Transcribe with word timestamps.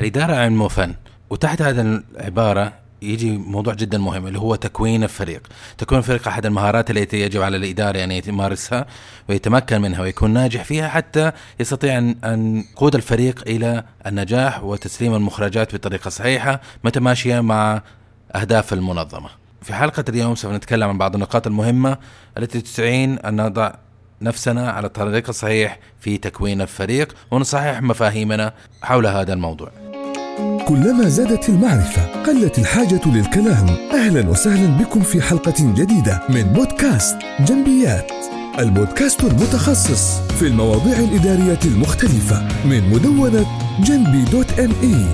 الإدارة 0.00 0.34
علم 0.34 0.62
وفن 0.62 0.94
وتحت 1.30 1.62
هذا 1.62 1.82
العبارة 1.82 2.72
يجي 3.02 3.36
موضوع 3.38 3.74
جدا 3.74 3.98
مهم 3.98 4.26
اللي 4.26 4.38
هو 4.38 4.54
تكوين 4.54 5.04
الفريق. 5.04 5.42
تكوين 5.78 5.98
الفريق 5.98 6.28
أحد 6.28 6.46
المهارات 6.46 6.90
التي 6.90 7.20
يجب 7.20 7.42
على 7.42 7.56
الإدارة 7.56 8.04
أن 8.04 8.10
يمارسها 8.10 8.86
ويتمكن 9.28 9.80
منها 9.80 10.02
ويكون 10.02 10.30
ناجح 10.30 10.64
فيها 10.64 10.88
حتى 10.88 11.32
يستطيع 11.60 11.98
أن 11.98 12.64
يقود 12.72 12.94
الفريق 12.94 13.42
إلى 13.46 13.84
النجاح 14.06 14.64
وتسليم 14.64 15.14
المخرجات 15.14 15.74
بطريقة 15.74 16.08
صحيحة 16.08 16.60
متماشية 16.84 17.40
مع 17.40 17.82
أهداف 18.34 18.72
المنظمة. 18.72 19.28
في 19.62 19.74
حلقة 19.74 20.04
اليوم 20.08 20.34
سوف 20.34 20.52
نتكلم 20.52 20.88
عن 20.88 20.98
بعض 20.98 21.14
النقاط 21.14 21.46
المهمة 21.46 21.98
التي 22.38 22.60
تسعين 22.60 23.18
أن 23.18 23.40
نضع 23.46 23.74
نفسنا 24.22 24.70
على 24.70 24.86
الطريق 24.86 25.28
الصحيح 25.28 25.78
في 26.00 26.18
تكوين 26.18 26.60
الفريق 26.60 27.14
ونصحح 27.30 27.82
مفاهيمنا 27.82 28.52
حول 28.82 29.06
هذا 29.06 29.32
الموضوع. 29.32 29.70
كلما 30.68 31.08
زادت 31.08 31.48
المعرفة 31.48 32.22
قلت 32.22 32.58
الحاجة 32.58 33.00
للكلام. 33.06 33.66
أهلا 33.92 34.28
وسهلا 34.28 34.78
بكم 34.78 35.00
في 35.00 35.22
حلقة 35.22 35.54
جديدة 35.58 36.22
من 36.28 36.42
بودكاست 36.42 37.16
جنبيات. 37.40 38.12
البودكاست 38.58 39.24
المتخصص 39.24 40.20
في 40.20 40.46
المواضيع 40.46 40.98
الإدارية 40.98 41.58
المختلفة 41.64 42.66
من 42.66 42.90
مدونة 42.90 43.46
جنبي 43.80 44.30
دوت 44.30 44.60
ام 44.60 44.72
اي 44.82 45.06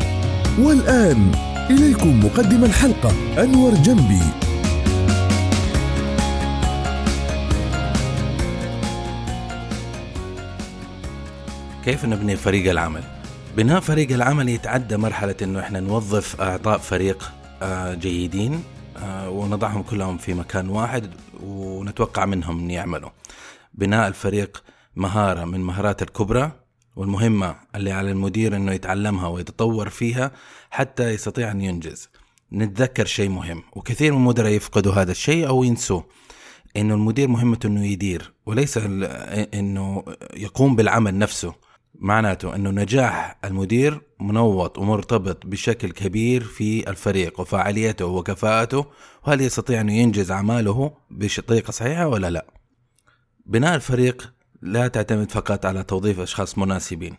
والآن 0.64 1.32
إليكم 1.70 2.24
مقدم 2.24 2.64
الحلقة 2.64 3.12
أنور 3.42 3.74
جنبي. 3.74 4.51
كيف 11.84 12.04
نبني 12.04 12.36
فريق 12.36 12.70
العمل؟ 12.70 13.02
بناء 13.56 13.80
فريق 13.80 14.12
العمل 14.12 14.48
يتعدى 14.48 14.96
مرحلة 14.96 15.34
إنه 15.42 15.60
إحنا 15.60 15.80
نوظف 15.80 16.40
أعضاء 16.40 16.78
فريق 16.78 17.32
آه، 17.62 17.94
جيدين 17.94 18.64
آه، 18.96 19.30
ونضعهم 19.30 19.82
كلهم 19.82 20.18
في 20.18 20.34
مكان 20.34 20.68
واحد 20.68 21.10
ونتوقع 21.42 22.24
منهم 22.24 22.58
إن 22.58 22.70
يعملوا. 22.70 23.10
بناء 23.74 24.08
الفريق 24.08 24.62
مهارة 24.96 25.44
من 25.44 25.60
مهارات 25.60 26.02
الكبرى 26.02 26.52
والمهمة 26.96 27.56
اللي 27.74 27.92
على 27.92 28.10
المدير 28.10 28.56
إنه 28.56 28.72
يتعلمها 28.72 29.28
ويتطور 29.28 29.88
فيها 29.88 30.32
حتى 30.70 31.10
يستطيع 31.10 31.50
أن 31.50 31.60
ينجز. 31.60 32.08
نتذكر 32.52 33.06
شيء 33.06 33.28
مهم 33.28 33.62
وكثير 33.72 34.12
من 34.12 34.18
المدراء 34.18 34.52
يفقدوا 34.52 34.92
هذا 34.92 35.10
الشيء 35.10 35.48
أو 35.48 35.64
ينسوه. 35.64 36.04
إنه 36.76 36.94
المدير 36.94 37.28
مهمته 37.28 37.66
إنه 37.66 37.86
يدير 37.86 38.32
وليس 38.46 38.78
إنه 39.54 40.04
يقوم 40.34 40.76
بالعمل 40.76 41.18
نفسه. 41.18 41.61
معناته 41.94 42.54
أنه 42.54 42.70
نجاح 42.70 43.38
المدير 43.44 44.00
منوط 44.20 44.78
ومرتبط 44.78 45.46
بشكل 45.46 45.90
كبير 45.90 46.44
في 46.44 46.90
الفريق 46.90 47.40
وفاعليته 47.40 48.06
وكفاءته 48.06 48.86
وهل 49.26 49.40
يستطيع 49.40 49.80
انه 49.80 49.92
ينجز 49.92 50.30
أعماله 50.30 50.92
بطريقة 51.10 51.70
صحيحة 51.70 52.08
ولا 52.08 52.30
لا. 52.30 52.46
بناء 53.46 53.74
الفريق 53.74 54.32
لا 54.62 54.88
تعتمد 54.88 55.30
فقط 55.30 55.66
على 55.66 55.84
توظيف 55.84 56.20
أشخاص 56.20 56.58
مناسبين 56.58 57.16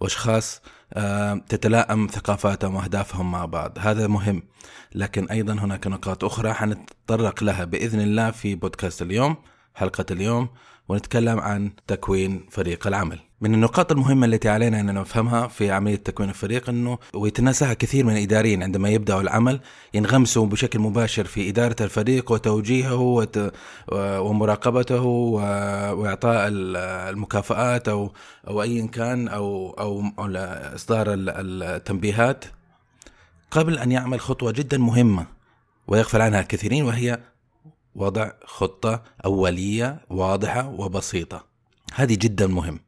وأشخاص 0.00 0.62
آه، 0.92 1.34
تتلائم 1.48 2.06
ثقافاتهم 2.06 2.74
وأهدافهم 2.74 3.30
مع 3.30 3.44
بعض، 3.44 3.78
هذا 3.78 4.06
مهم، 4.06 4.42
لكن 4.94 5.28
أيضا 5.28 5.52
هناك 5.52 5.86
نقاط 5.86 6.24
أخرى 6.24 6.52
حنتطرق 6.52 7.44
لها 7.44 7.64
بإذن 7.64 8.00
الله 8.00 8.30
في 8.30 8.54
بودكاست 8.54 9.02
اليوم، 9.02 9.36
حلقة 9.74 10.06
اليوم، 10.10 10.48
ونتكلم 10.88 11.38
عن 11.40 11.72
تكوين 11.86 12.46
فريق 12.50 12.86
العمل. 12.86 13.18
من 13.40 13.54
النقاط 13.54 13.92
المهمة 13.92 14.26
التي 14.26 14.48
علينا 14.48 14.80
أن 14.80 14.94
نفهمها 14.94 15.48
في 15.48 15.70
عملية 15.70 15.96
تكوين 15.96 16.28
الفريق 16.28 16.68
أنه 16.68 16.98
ويتناساها 17.14 17.74
كثير 17.74 18.04
من 18.04 18.16
الإداريين 18.16 18.62
عندما 18.62 18.88
يبدأوا 18.88 19.20
العمل 19.20 19.60
ينغمسوا 19.94 20.46
بشكل 20.46 20.78
مباشر 20.78 21.24
في 21.24 21.48
إدارة 21.48 21.76
الفريق 21.80 22.32
وتوجيهه 22.32 22.94
وت... 22.94 23.52
ومراقبته 23.92 25.02
وإعطاء 25.02 26.48
المكافآت 26.48 27.88
أو 27.88 28.12
أو 28.48 28.62
أيا 28.62 28.86
كان 28.86 29.28
أو 29.28 29.70
أو, 29.70 30.02
أو 30.18 30.26
إصدار 30.74 31.06
التنبيهات 31.08 32.44
قبل 33.50 33.78
أن 33.78 33.92
يعمل 33.92 34.20
خطوة 34.20 34.52
جدا 34.52 34.78
مهمة 34.78 35.26
ويغفل 35.86 36.20
عنها 36.20 36.42
كثيرين 36.42 36.84
وهي 36.84 37.18
وضع 37.94 38.30
خطة 38.44 39.02
أولية 39.24 40.06
واضحة 40.10 40.68
وبسيطة. 40.68 41.46
هذه 41.94 42.14
جدا 42.14 42.46
مهم. 42.46 42.80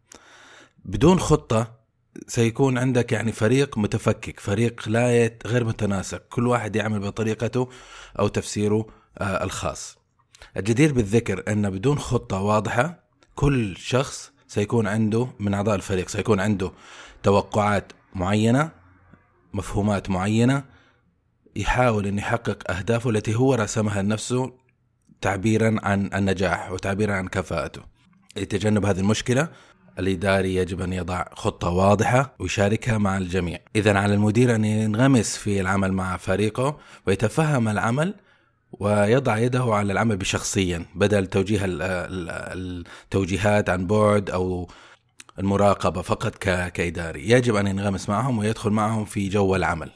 بدون 0.85 1.21
خطة 1.21 1.77
سيكون 2.27 2.79
عندك 2.79 3.13
يعني 3.13 3.33
فريق 3.33 3.79
متفكك 3.79 4.41
فريق 4.41 4.89
لا 4.89 5.25
يت... 5.25 5.47
غير 5.47 5.65
متناسق. 5.65 6.23
كل 6.29 6.47
واحد 6.47 6.77
يعمل 6.77 7.01
بطريقته 7.01 7.69
أو 8.19 8.29
تفسيره 8.29 8.87
آه 9.19 9.45
الخاص. 9.45 9.99
الجدير 10.57 10.93
بالذكر 10.93 11.53
أن 11.53 11.71
بدون 11.71 11.99
خطة 11.99 12.41
واضحة 12.41 13.05
كل 13.35 13.77
شخص 13.77 14.33
سيكون 14.49 14.87
عنده 14.87 15.29
من 15.39 15.55
أعضاء 15.55 15.75
الفريق 15.75 16.09
سيكون 16.09 16.41
عنده 16.41 16.73
توقعات 17.23 17.93
معينة 18.15 18.71
مفهومات 19.53 20.11
معينة 20.11 20.65
يحاول 21.57 22.07
أن 22.07 22.19
يحقق 22.19 22.71
أهدافه 22.71 23.11
التي 23.11 23.35
هو 23.35 23.55
رسمها 23.55 24.03
لنفسه 24.03 24.53
تعبيرا 25.21 25.77
عن 25.83 26.11
النجاح 26.15 26.73
وتعبيرا 26.73 27.15
عن 27.15 27.29
كفاءته. 27.29 27.81
لتجنب 28.37 28.87
هذه 28.87 29.01
المشكلة 29.01 29.49
الإداري 29.99 30.55
يجب 30.55 30.81
أن 30.81 30.93
يضع 30.93 31.25
خطة 31.33 31.69
واضحة 31.69 32.35
ويشاركها 32.39 32.99
مع 32.99 33.19
الجميع. 33.19 33.59
إذا 33.77 33.99
على 33.99 34.15
المدير 34.15 34.55
أن 34.55 34.65
ينغمس 34.65 35.37
في 35.37 35.61
العمل 35.61 35.93
مع 35.93 36.17
فريقه 36.17 36.79
ويتفهم 37.07 37.69
العمل 37.69 38.15
ويضع 38.73 39.39
يده 39.39 39.65
على 39.65 39.93
العمل 39.93 40.17
بشخصيا 40.17 40.87
بدل 40.95 41.27
توجيه 41.27 41.61
التوجيهات 41.65 43.71
عن 43.71 43.87
بعد 43.87 44.31
أو 44.31 44.69
المراقبة 45.39 46.03
فقط 46.03 46.37
كإداري. 46.69 47.31
يجب 47.31 47.57
أن 47.57 47.67
ينغمس 47.67 48.09
معهم 48.09 48.39
ويدخل 48.39 48.71
معهم 48.71 49.05
في 49.05 49.29
جو 49.29 49.57
العمل. 49.57 49.91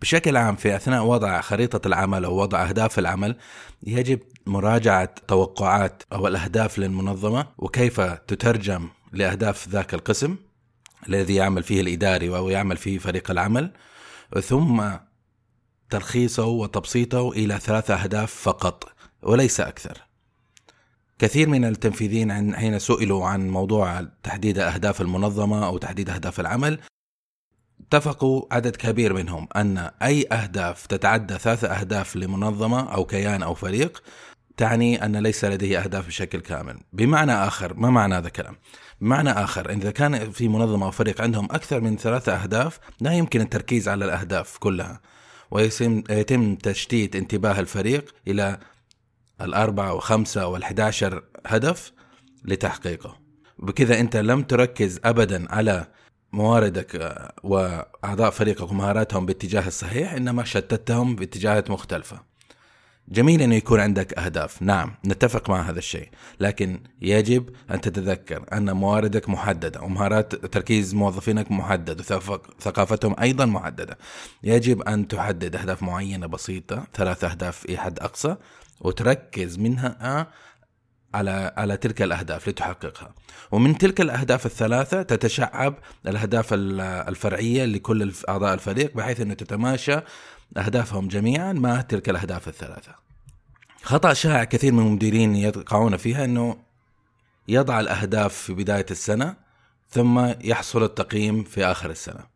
بشكل 0.00 0.36
عام 0.36 0.56
في 0.56 0.76
أثناء 0.76 1.04
وضع 1.04 1.40
خريطة 1.40 1.88
العمل 1.88 2.24
أو 2.24 2.36
وضع 2.36 2.68
أهداف 2.68 2.98
العمل 2.98 3.36
يجب 3.82 4.20
مراجعة 4.46 5.14
توقعات 5.28 6.02
أو 6.12 6.28
الأهداف 6.28 6.78
للمنظمة 6.78 7.46
وكيف 7.58 8.00
تترجم 8.00 8.88
لأهداف 9.12 9.68
ذاك 9.68 9.94
القسم 9.94 10.36
الذي 11.08 11.34
يعمل 11.34 11.62
فيه 11.62 11.80
الإداري 11.80 12.28
أو 12.28 12.48
يعمل 12.48 12.76
فيه 12.76 12.98
فريق 12.98 13.30
العمل 13.30 13.72
ثم 14.42 14.82
تلخيصه 15.90 16.46
وتبسيطه 16.46 17.30
إلى 17.30 17.58
ثلاثة 17.58 17.94
أهداف 17.94 18.32
فقط 18.32 18.92
وليس 19.22 19.60
أكثر. 19.60 19.98
كثير 21.18 21.48
من 21.48 21.64
التنفيذيين 21.64 22.56
حين 22.56 22.78
سئلوا 22.78 23.26
عن 23.26 23.50
موضوع 23.50 24.06
تحديد 24.22 24.58
أهداف 24.58 25.00
المنظمة 25.00 25.66
أو 25.66 25.78
تحديد 25.78 26.10
أهداف 26.10 26.40
العمل 26.40 26.80
اتفقوا 27.94 28.42
عدد 28.52 28.76
كبير 28.76 29.14
منهم 29.14 29.48
أن 29.56 29.90
أي 30.02 30.26
أهداف 30.32 30.86
تتعدى 30.86 31.38
ثلاثة 31.38 31.68
أهداف 31.68 32.16
لمنظمة 32.16 32.94
أو 32.94 33.04
كيان 33.04 33.42
أو 33.42 33.54
فريق 33.54 34.02
تعني 34.56 35.04
أن 35.04 35.16
ليس 35.16 35.44
لديه 35.44 35.78
أهداف 35.78 36.06
بشكل 36.06 36.40
كامل، 36.40 36.80
بمعنى 36.92 37.32
آخر 37.32 37.74
ما 37.74 37.90
معنى 37.90 38.14
هذا 38.14 38.26
الكلام؟ 38.26 38.56
بمعنى 39.00 39.30
آخر 39.30 39.70
إذا 39.70 39.90
كان 39.90 40.30
في 40.30 40.48
منظمة 40.48 40.86
أو 40.86 40.90
فريق 40.90 41.20
عندهم 41.20 41.44
أكثر 41.44 41.80
من 41.80 41.96
ثلاثة 41.96 42.34
أهداف 42.34 42.80
لا 43.00 43.12
يمكن 43.12 43.40
التركيز 43.40 43.88
على 43.88 44.04
الأهداف 44.04 44.58
كلها. 44.58 45.00
ويتم 45.50 46.54
تشتيت 46.54 47.16
انتباه 47.16 47.60
الفريق 47.60 48.14
إلى 48.28 48.58
الأربعة 49.40 49.94
وخمسة 49.94 50.46
والحداشر 50.46 51.24
هدف 51.46 51.92
لتحقيقه. 52.44 53.16
بكذا 53.58 54.00
أنت 54.00 54.16
لم 54.16 54.42
تركز 54.42 55.00
أبدا 55.04 55.54
على 55.54 55.86
مواردك 56.32 57.16
وأعضاء 57.42 58.30
فريقك 58.30 58.70
ومهاراتهم 58.70 59.26
باتجاه 59.26 59.66
الصحيح 59.66 60.12
إنما 60.12 60.44
شتتهم 60.44 61.16
باتجاهات 61.16 61.70
مختلفة. 61.70 62.30
جميل 63.08 63.42
إنه 63.42 63.54
يكون 63.54 63.80
عندك 63.80 64.18
أهداف. 64.18 64.62
نعم 64.62 64.94
نتفق 65.06 65.50
مع 65.50 65.60
هذا 65.60 65.78
الشيء. 65.78 66.08
لكن 66.40 66.80
يجب 67.02 67.50
أن 67.70 67.80
تتذكر 67.80 68.44
أن 68.52 68.72
مواردك 68.72 69.28
محددة 69.28 69.80
ومهارات 69.80 70.34
تركيز 70.34 70.94
موظفينك 70.94 71.50
محدد 71.52 72.00
وثقافتهم 72.00 73.16
أيضا 73.20 73.46
محددة. 73.46 73.98
يجب 74.42 74.82
أن 74.82 75.08
تحدد 75.08 75.56
أهداف 75.56 75.82
معينة 75.82 76.26
بسيطة 76.26 76.84
ثلاث 76.94 77.24
أهداف 77.24 77.56
في 77.56 77.78
حد 77.78 77.98
أقصى 77.98 78.36
وتركز 78.80 79.58
منها 79.58 80.26
على 81.14 81.52
على 81.56 81.76
تلك 81.76 82.02
الأهداف 82.02 82.48
لتحققها. 82.48 83.14
ومن 83.50 83.78
تلك 83.78 84.00
الأهداف 84.00 84.46
الثلاثة 84.46 85.02
تتشعب 85.02 85.74
الأهداف 86.06 86.48
الفرعية 86.52 87.64
لكل 87.64 88.12
أعضاء 88.28 88.54
الفريق 88.54 88.96
بحيث 88.96 89.20
إنه 89.20 89.34
تتماشى 89.34 90.00
أهدافهم 90.56 91.08
جميعا 91.08 91.52
مع 91.52 91.80
تلك 91.80 92.08
الأهداف 92.08 92.48
الثلاثة. 92.48 92.94
خطأ 93.82 94.12
شائع 94.12 94.44
كثير 94.44 94.72
من 94.72 94.86
المديرين 94.86 95.36
يقعون 95.36 95.96
فيها 95.96 96.24
أنه 96.24 96.56
يضع 97.48 97.80
الأهداف 97.80 98.34
في 98.34 98.54
بداية 98.54 98.86
السنة 98.90 99.36
ثم 99.90 100.34
يحصل 100.40 100.82
التقييم 100.82 101.44
في 101.44 101.64
آخر 101.64 101.90
السنة. 101.90 102.26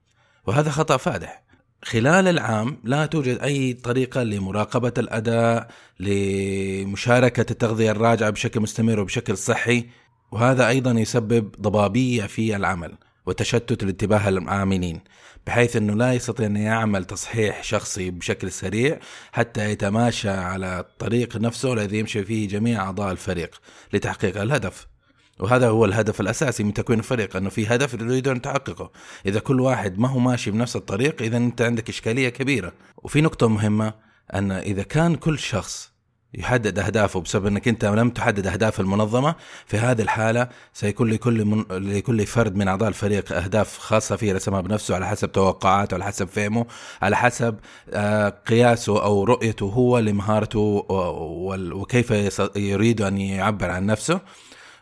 وهذا 0.47 0.71
خطأ 0.71 0.97
فادح. 0.97 1.44
خلال 1.85 2.29
العام 2.29 2.81
لا 2.85 3.07
توجد 3.07 3.39
أي 3.39 3.73
طريقة 3.73 4.23
لمراقبة 4.23 4.93
الأداء 4.99 5.69
لمشاركة 6.01 7.47
التغذية 7.51 7.91
الراجعة 7.91 8.31
بشكل 8.31 8.61
مستمر 8.61 9.01
وبشكل 9.01 9.37
صحي 9.37 9.87
وهذا 10.33 10.69
أيضا 10.69 10.91
يسبب 10.91 11.53
ضبابية 11.61 12.23
في 12.23 12.57
العمل 12.57 12.99
وتشتت 13.27 13.83
الانتباه 13.83 14.29
العاملين 14.29 15.01
بحيث 15.47 15.77
إنه 15.77 15.95
لا 15.95 16.13
يستطيع 16.13 16.47
أن 16.47 16.57
يعمل 16.57 17.05
تصحيح 17.05 17.63
شخصي 17.63 18.11
بشكل 18.11 18.53
سريع 18.53 18.99
حتى 19.33 19.71
يتماشى 19.71 20.31
على 20.31 20.81
الطريق 20.81 21.37
نفسه 21.37 21.73
الذي 21.73 21.99
يمشي 21.99 22.25
فيه 22.25 22.49
جميع 22.49 22.83
أعضاء 22.83 23.13
الفريق 23.13 23.61
لتحقيق 23.93 24.41
الهدف. 24.41 24.94
وهذا 25.41 25.69
هو 25.69 25.85
الهدف 25.85 26.21
الأساسي 26.21 26.65
من 26.65 26.75
تكوين 26.75 26.99
الفريق 26.99 27.37
أنه 27.37 27.51
في 27.51 27.67
هدف 27.67 27.95
يريد 27.95 28.29
ان 28.29 28.43
تحققه، 28.43 28.91
إذا 29.27 29.41
كل 29.41 29.61
واحد 29.61 29.99
ما 29.99 30.09
هو 30.09 30.19
ماشي 30.19 30.51
بنفس 30.51 30.77
الطريق 30.77 31.23
إذا 31.23 31.37
أنت 31.37 31.63
عندك 31.63 31.89
إشكالية 31.89 32.29
كبيرة، 32.29 32.73
وفي 32.97 33.21
نقطة 33.21 33.49
مهمة 33.49 33.95
أن 34.35 34.53
إذا 34.53 34.83
كان 34.83 35.15
كل 35.15 35.39
شخص 35.39 35.95
يحدد 36.39 36.79
أهدافه 36.79 37.21
بسبب 37.21 37.47
أنك 37.47 37.69
أنت 37.69 37.85
لم 37.85 38.11
تحدد 38.11 38.47
أهداف 38.47 38.81
المنظمة 38.81 39.35
في 39.67 39.79
هذه 39.79 40.03
الحالة 40.03 40.49
سيكون 40.73 41.11
لكل 41.11 41.45
من 41.45 41.65
لكل 41.71 42.27
فرد 42.27 42.57
من 42.57 42.69
أعضاء 42.69 42.89
الفريق 42.89 43.33
أهداف 43.33 43.79
خاصة 43.79 44.17
فيه 44.17 44.33
رسمها 44.33 44.61
بنفسه 44.61 44.95
على 44.95 45.07
حسب 45.07 45.33
توقعاته 45.33 45.95
على 45.95 46.05
حسب 46.05 46.29
فهمه 46.29 46.67
على 47.03 47.17
حسب 47.17 47.57
آه، 47.91 48.29
قياسه 48.29 49.03
أو 49.03 49.25
رؤيته 49.25 49.67
هو 49.67 49.99
لمهارته 49.99 50.87
وكيف 51.73 52.11
يريد 52.57 53.01
أن 53.03 53.19
يعبر 53.19 53.71
عن 53.71 53.87
نفسه. 53.87 54.21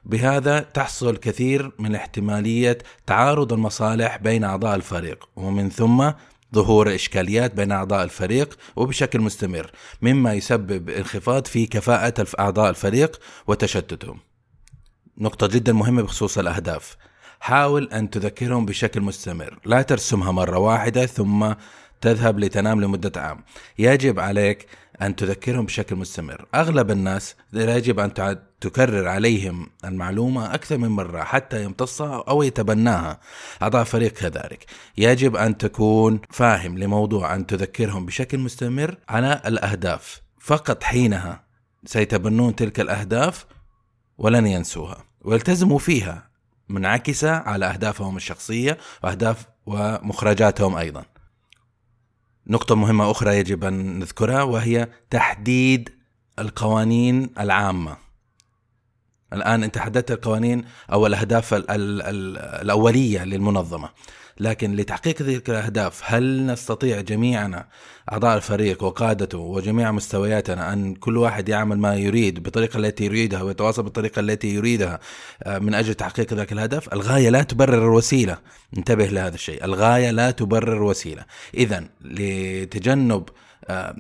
بهذا 0.05 0.61
تحصل 0.61 1.17
كثير 1.17 1.73
من 1.79 1.95
احتمالية 1.95 2.79
تعارض 3.07 3.53
المصالح 3.53 4.17
بين 4.17 4.45
أعضاء 4.45 4.75
الفريق 4.75 5.29
ومن 5.37 5.71
ثم 5.71 6.11
ظهور 6.55 6.95
إشكاليات 6.95 7.55
بين 7.55 7.73
أعضاء 7.73 8.05
الفريق 8.05 8.59
وبشكل 8.77 9.21
مستمر 9.21 9.71
مما 10.03 10.35
يسبب 10.35 10.91
انخفاض 10.91 11.47
في 11.47 11.67
كفاءة 11.67 12.27
أعضاء 12.41 12.71
الفريق 12.71 13.21
وتشتتهم. 13.47 14.21
نقطة 15.19 15.47
جدا 15.47 15.73
مهمة 15.73 16.03
بخصوص 16.03 16.39
الأهداف. 16.39 16.97
حاول 17.41 17.89
أن 17.93 18.11
تذكرهم 18.11 18.67
بشكل 18.67 19.01
مستمر 19.01 19.59
لا 19.65 19.83
ترسمها 19.83 20.33
مرة 20.33 20.59
واحدة 20.59 21.07
ثم 21.07 21.53
تذهب 22.01 22.39
لتنام 22.39 22.81
لمدة 22.81 23.21
عام. 23.21 23.45
يجب 23.79 24.21
عليك 24.21 24.67
أن 25.03 25.17
تذكرهم 25.17 25.67
بشكل 25.67 25.97
مستمر. 25.97 26.47
أغلب 26.55 26.91
الناس 26.91 27.37
يجب 27.53 28.01
أن 28.01 28.39
تكرر 28.61 29.09
عليهم 29.09 29.71
المعلومة 29.85 30.55
أكثر 30.55 30.79
من 30.79 30.89
مرة 30.89 31.23
حتى 31.23 31.65
يمتصها 31.65 32.25
أو 32.29 32.43
يتبناها. 32.43 33.21
أعضاء 33.63 33.85
فريق 33.85 34.13
كذلك. 34.13 34.67
يجب 34.99 35.37
أن 35.37 35.59
تكون 35.59 36.21
فاهم 36.31 36.79
لموضوع 36.79 37.35
أن 37.35 37.47
تذكرهم 37.47 38.07
بشكل 38.07 38.39
مستمر 38.39 38.97
على 39.09 39.43
الأهداف. 39.47 40.23
فقط 40.41 40.83
حينها 40.83 41.45
سيتبنون 41.85 42.57
تلك 42.57 42.81
الأهداف 42.81 43.47
ولن 44.19 44.47
ينسوها. 44.47 45.05
ويلتزموا 45.21 45.79
فيها 45.79 46.31
منعكسة 46.69 47.31
على 47.31 47.67
أهدافهم 47.67 48.17
الشخصية 48.17 48.79
وأهداف 49.05 49.47
ومخرجاتهم 49.67 50.77
أيضا. 50.77 51.05
نقطة 52.47 52.75
مهمة 52.75 53.11
أخرى 53.11 53.39
يجب 53.39 53.65
أن 53.65 53.99
نذكرها 53.99 54.43
وهي 54.43 54.89
تحديد 55.11 55.91
القوانين 56.39 57.31
العامة. 57.41 57.97
الآن 59.33 59.63
أنت 59.63 59.79
حددت 59.79 60.11
القوانين 60.11 60.65
أو 60.93 61.07
الأهداف 61.07 61.55
ال 61.55 61.71
ال 61.71 62.03
ال 62.03 62.39
الأولية 62.39 63.25
للمنظمة. 63.25 63.89
لكن 64.41 64.77
لتحقيق 64.77 65.15
تلك 65.15 65.51
الأهداف 65.51 66.03
هل 66.05 66.47
نستطيع 66.47 67.01
جميعنا 67.01 67.67
أعضاء 68.13 68.37
الفريق 68.37 68.83
وقادته 68.83 69.39
وجميع 69.39 69.93
مستوياتنا 69.93 70.73
أن 70.73 70.95
كل 70.95 71.17
واحد 71.17 71.49
يعمل 71.49 71.79
ما 71.79 71.95
يريد 71.95 72.43
بالطريقة 72.43 72.77
التي 72.77 73.05
يريدها 73.05 73.43
ويتواصل 73.43 73.83
بالطريقة 73.83 74.21
التي 74.21 74.55
يريدها 74.55 75.01
آه، 75.43 75.59
من 75.59 75.75
أجل 75.75 75.95
تحقيق 75.95 76.35
ذلك 76.35 76.53
الهدف 76.53 76.93
الغاية 76.93 77.31
لا 77.31 77.43
تبرر 77.43 77.85
الوسيلة. 77.85 78.39
انتبه 78.77 79.07
لهذا 79.07 79.35
الشيء. 79.35 79.65
الغاية 79.65 80.11
لا 80.11 80.31
تبرر 80.31 80.77
الوسيلة. 80.77 81.25
إذا 81.55 81.85
لتجنب 82.01 83.29
آه، 83.69 83.97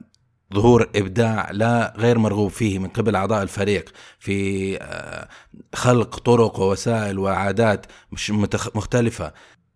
ظهور 0.54 0.90
إبداع 0.96 1.50
لا 1.50 1.94
غير 1.96 2.18
مرغوب 2.18 2.50
فيه 2.50 2.78
من 2.78 2.88
قبل 2.88 3.16
أعضاء 3.16 3.42
الفريق 3.42 3.92
في 4.18 4.78
آه، 4.82 5.28
خلق 5.74 6.18
طرق 6.18 6.60
ووسائل 6.60 7.18
وعادات 7.18 7.86
مختلفة 8.74 9.32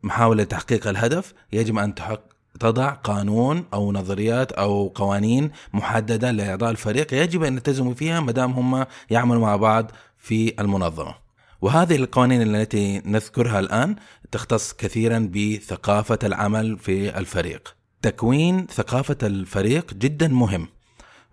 محاولة 0.06 0.44
تحقيق 0.44 0.88
الهدف 0.88 1.34
يجب 1.52 1.78
أن 1.78 1.94
تحق 1.94 2.20
تضع 2.60 2.90
قانون 2.90 3.64
أو 3.74 3.92
نظريات 3.92 4.52
أو 4.52 4.88
قوانين 4.88 5.50
محددة 5.72 6.30
لاعضاء 6.30 6.70
الفريق 6.70 7.14
يجب 7.14 7.42
أن 7.42 7.54
يلتزموا 7.54 7.94
فيها 7.94 8.20
ما 8.20 8.32
دام 8.32 8.52
هم 8.52 8.86
يعملوا 9.10 9.40
مع 9.40 9.56
بعض 9.56 9.90
في 10.18 10.60
المنظمة. 10.60 11.14
وهذه 11.60 11.96
القوانين 11.96 12.42
التي 12.42 13.02
نذكرها 13.04 13.58
الآن 13.60 13.96
تختص 14.32 14.72
كثيرا 14.72 15.30
بثقافة 15.34 16.18
العمل 16.24 16.78
في 16.78 17.18
الفريق. 17.18 17.76
تكوين 18.02 18.66
ثقافة 18.66 19.16
الفريق 19.22 19.94
جدا 19.94 20.28
مهم 20.28 20.68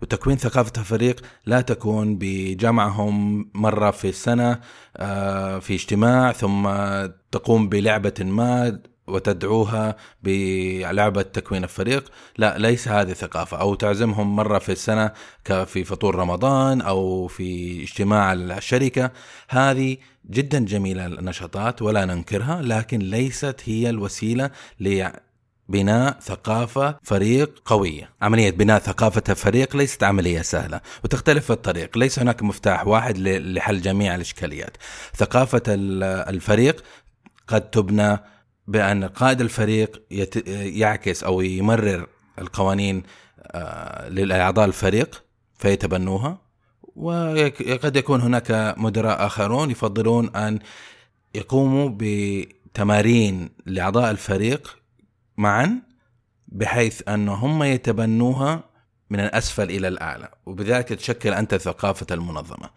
وتكوين 0.04 0.36
ثقافة 0.36 0.72
الفريق 0.78 1.20
لا 1.46 1.60
تكون 1.60 2.16
بجمعهم 2.20 3.48
مرة 3.54 3.90
في 3.90 4.08
السنة 4.08 4.60
آه، 4.96 5.58
في 5.58 5.74
اجتماع 5.74 6.32
ثم 6.32 6.68
تقوم 7.32 7.68
بلعبة 7.68 8.14
ما 8.20 8.80
وتدعوها 9.06 9.96
بلعبة 10.22 11.22
تكوين 11.22 11.64
الفريق. 11.64 12.10
لا 12.38 12.58
ليس 12.58 12.88
هذه 12.88 13.10
الثقافة. 13.10 13.56
أو 13.56 13.74
تعزمهم 13.74 14.36
مرة 14.36 14.58
في 14.58 14.72
السنة 14.72 15.12
في 15.44 15.84
فطور 15.84 16.14
رمضان 16.14 16.80
أو 16.80 17.26
في 17.26 17.82
اجتماع 17.82 18.32
الشركة. 18.32 19.10
هذه 19.48 19.96
جدا 20.30 20.58
جميلة 20.58 21.06
النشاطات 21.06 21.82
ولا 21.82 22.04
ننكرها 22.04 22.62
لكن 22.62 22.98
ليست 22.98 23.60
هي 23.64 23.90
الوسيلة 23.90 24.50
بناء 25.68 26.18
ثقافة 26.20 26.98
فريق 27.02 27.62
قوية 27.64 28.10
عملية 28.22 28.50
بناء 28.50 28.78
ثقافة 28.78 29.22
الفريق 29.28 29.76
ليست 29.76 30.02
عملية 30.04 30.42
سهلة 30.42 30.80
وتختلف 31.04 31.52
الطريق. 31.52 31.98
ليس 31.98 32.18
هناك 32.18 32.42
مفتاح 32.42 32.86
واحد 32.86 33.18
لحل 33.18 33.80
جميع 33.80 34.14
الإشكاليات. 34.14 34.76
ثقافة 35.16 35.62
الفريق 35.68 36.84
قد 37.48 37.70
تبنى 37.70 38.18
بأن 38.66 39.04
قائد 39.04 39.40
الفريق 39.40 40.02
يعكس 40.46 41.24
أو 41.24 41.40
يمرر 41.40 42.06
القوانين 42.38 43.02
آه، 43.42 44.08
لأعضاء 44.08 44.64
الفريق 44.64 45.24
فيتبنوها 45.58 46.38
وقد 46.96 47.96
يكون 47.96 48.20
هناك 48.20 48.74
مدراء 48.78 49.26
آخرون 49.26 49.70
يفضلون 49.70 50.36
أن 50.36 50.58
يقوموا 51.34 51.90
بتمارين 51.98 53.50
لأعضاء 53.66 54.10
الفريق 54.10 54.76
معا 55.36 55.82
بحيث 56.48 57.02
أن 57.08 57.28
هم 57.28 57.62
يتبنوها 57.62 58.64
من 59.10 59.20
الأسفل 59.20 59.70
إلى 59.70 59.88
الأعلى. 59.88 60.28
وبذلك 60.46 60.88
تشكل 60.88 61.34
أنت 61.34 61.54
ثقافة 61.54 62.06
المنظمة. 62.10 62.70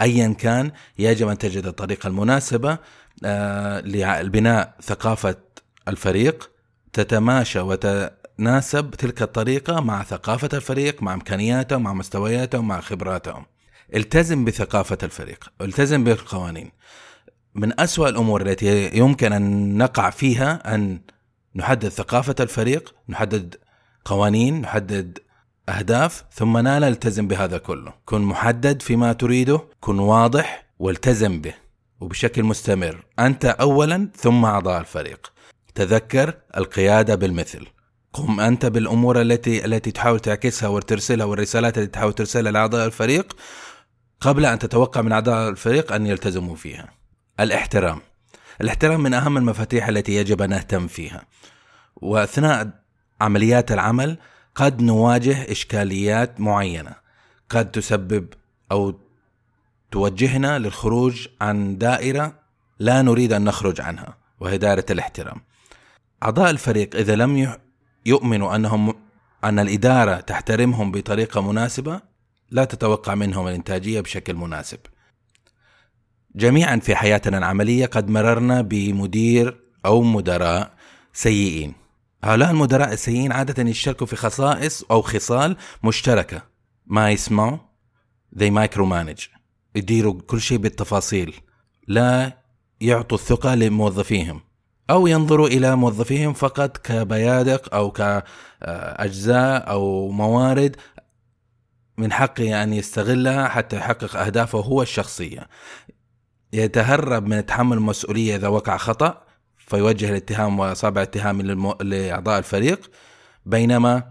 أيا 0.00 0.34
كان 0.38 0.72
يجب 0.98 1.28
أن 1.28 1.38
تجد 1.38 1.66
الطريقة 1.66 2.06
المناسبة 2.06 2.78
آه، 3.24 3.80
لبناء 4.20 4.74
ثقافة 4.82 5.36
الفريق 5.88 6.50
تتماشى 6.92 7.60
وتناسب 7.60 8.90
تلك 8.90 9.22
الطريقة 9.22 9.80
مع 9.80 10.02
ثقافة 10.02 10.48
الفريق 10.52 11.02
مع 11.02 11.14
إمكانياتهم 11.14 11.82
مع 11.82 11.92
مستوياتهم 11.92 12.68
مع 12.68 12.80
خبراتهم 12.80 13.46
التزم 13.94 14.44
بثقافة 14.44 14.98
الفريق. 15.02 15.52
التزم 15.60 16.04
بالقوانين. 16.04 16.70
من 17.54 17.80
أسوأ 17.80 18.08
الأمور 18.08 18.42
التي 18.42 18.98
يمكن 18.98 19.32
أن 19.32 19.78
نقع 19.78 20.10
فيها 20.10 20.74
أن 20.74 21.00
نحدد 21.56 21.88
ثقافة 21.88 22.34
الفريق 22.40 22.94
نحدد 23.08 23.54
قوانين 24.04 24.60
نحدد 24.60 25.18
أهداف 25.68 26.24
ثم 26.32 26.58
لا 26.58 26.78
نلتزم 26.78 27.28
بهذا 27.28 27.58
كله. 27.58 27.94
كن 28.04 28.20
محدد 28.20 28.82
فيما 28.82 29.12
تريده 29.12 29.60
كن 29.80 29.98
واضح 29.98 30.66
والتزم 30.78 31.40
به 31.40 31.54
وبشكل 32.00 32.42
مستمر. 32.42 33.04
أنت 33.18 33.44
أولا 33.44 34.08
ثم 34.16 34.44
أعضاء 34.44 34.80
الفريق. 34.80 35.32
تذكر 35.74 36.34
القيادة 36.56 37.14
بالمثل. 37.14 37.66
قم 38.12 38.40
أنت 38.40 38.66
بالأمور 38.66 39.20
التي 39.20 39.64
التي 39.64 39.90
تحاول 39.90 40.20
تعكسها 40.20 40.68
وترسلها 40.68 41.26
والرسالات 41.26 41.78
التي 41.78 41.90
تحاول 41.90 42.12
ترسلها 42.12 42.52
لأعضاء 42.52 42.86
الفريق 42.86 43.36
قبل 44.20 44.46
أن 44.46 44.58
تتوقع 44.58 45.00
من 45.00 45.12
أعضاء 45.12 45.48
الفريق 45.48 45.92
أن 45.92 46.06
يلتزموا 46.06 46.56
فيها. 46.56 46.88
الاحترام. 47.40 48.00
الاحترام 48.60 49.00
من 49.00 49.14
أهم 49.14 49.36
المفاتيح 49.36 49.88
التي 49.88 50.12
يجب 50.14 50.42
أن 50.42 50.50
نهتم 50.50 50.86
فيها. 50.86 51.24
وأثناء 51.96 52.70
عمليات 53.20 53.72
العمل 53.72 54.18
قد 54.54 54.82
نواجه 54.82 55.52
إشكاليات 55.52 56.40
معينة. 56.40 56.94
قد 57.50 57.70
تسبب 57.70 58.28
أو 58.72 59.00
توجهنا 59.90 60.58
للخروج 60.58 61.28
عن 61.40 61.78
دائرة 61.78 62.38
لا 62.78 63.02
نريد 63.02 63.32
أن 63.32 63.44
نخرج 63.44 63.80
عنها 63.80 64.16
وهي 64.40 64.58
دائرة 64.58 64.86
الاحترام. 64.90 65.40
أعضاء 66.22 66.50
الفريق 66.50 66.96
إذا 66.96 67.16
لم 67.16 67.56
يؤمنوا 68.06 68.56
أنهم 68.56 68.94
أن 69.44 69.58
الإدارة 69.58 70.20
تحترمهم 70.20 70.92
بطريقة 70.92 71.40
مناسبة 71.40 72.00
لا 72.50 72.64
تتوقع 72.64 73.14
منهم 73.14 73.48
الإنتاجية 73.48 74.00
بشكل 74.00 74.34
مناسب. 74.34 74.78
جميعا 76.36 76.76
في 76.76 76.96
حياتنا 76.96 77.38
العملية 77.38 77.86
قد 77.86 78.08
مررنا 78.08 78.60
بمدير 78.60 79.60
أو 79.86 80.02
مدراء 80.02 80.74
سيئين. 81.12 81.74
هؤلاء 82.24 82.50
المدراء 82.50 82.92
السيئين 82.92 83.32
عادة 83.32 83.62
يشتركوا 83.62 84.06
في 84.06 84.16
خصائص 84.16 84.84
أو 84.90 85.02
خصال 85.02 85.56
مشتركة. 85.84 86.42
ما 86.86 87.10
يسمعوا؟ 87.10 87.58
They 88.36 88.50
micromanage. 88.50 89.28
يديروا 89.74 90.20
كل 90.26 90.40
شيء 90.40 90.58
بالتفاصيل. 90.58 91.34
لا 91.88 92.38
يعطوا 92.80 93.18
الثقة 93.18 93.54
لموظفيهم. 93.54 94.40
أو 94.90 95.06
ينظروا 95.06 95.48
إلى 95.48 95.76
موظفيهم 95.76 96.32
فقط 96.32 96.76
كبيادق 96.78 97.74
أو 97.74 97.90
كأجزاء 97.90 99.70
أو 99.70 100.10
موارد 100.10 100.76
من 101.98 102.12
حقه 102.12 102.62
أن 102.62 102.72
يستغلها 102.72 103.48
حتى 103.48 103.76
يحقق 103.76 104.16
أهدافه 104.16 104.58
هو 104.58 104.82
الشخصية. 104.82 105.48
يتهرب 106.54 107.26
من 107.26 107.46
تحمل 107.46 107.76
المسؤولية 107.76 108.36
إذا 108.36 108.48
وقع 108.48 108.76
خطأ 108.76 109.22
فيوجه 109.58 110.10
الاتهام 110.10 110.58
وأصابع 110.58 111.02
اتهام 111.02 111.42
للمو... 111.42 111.72
لأعضاء 111.80 112.38
الفريق 112.38 112.90
بينما 113.46 114.02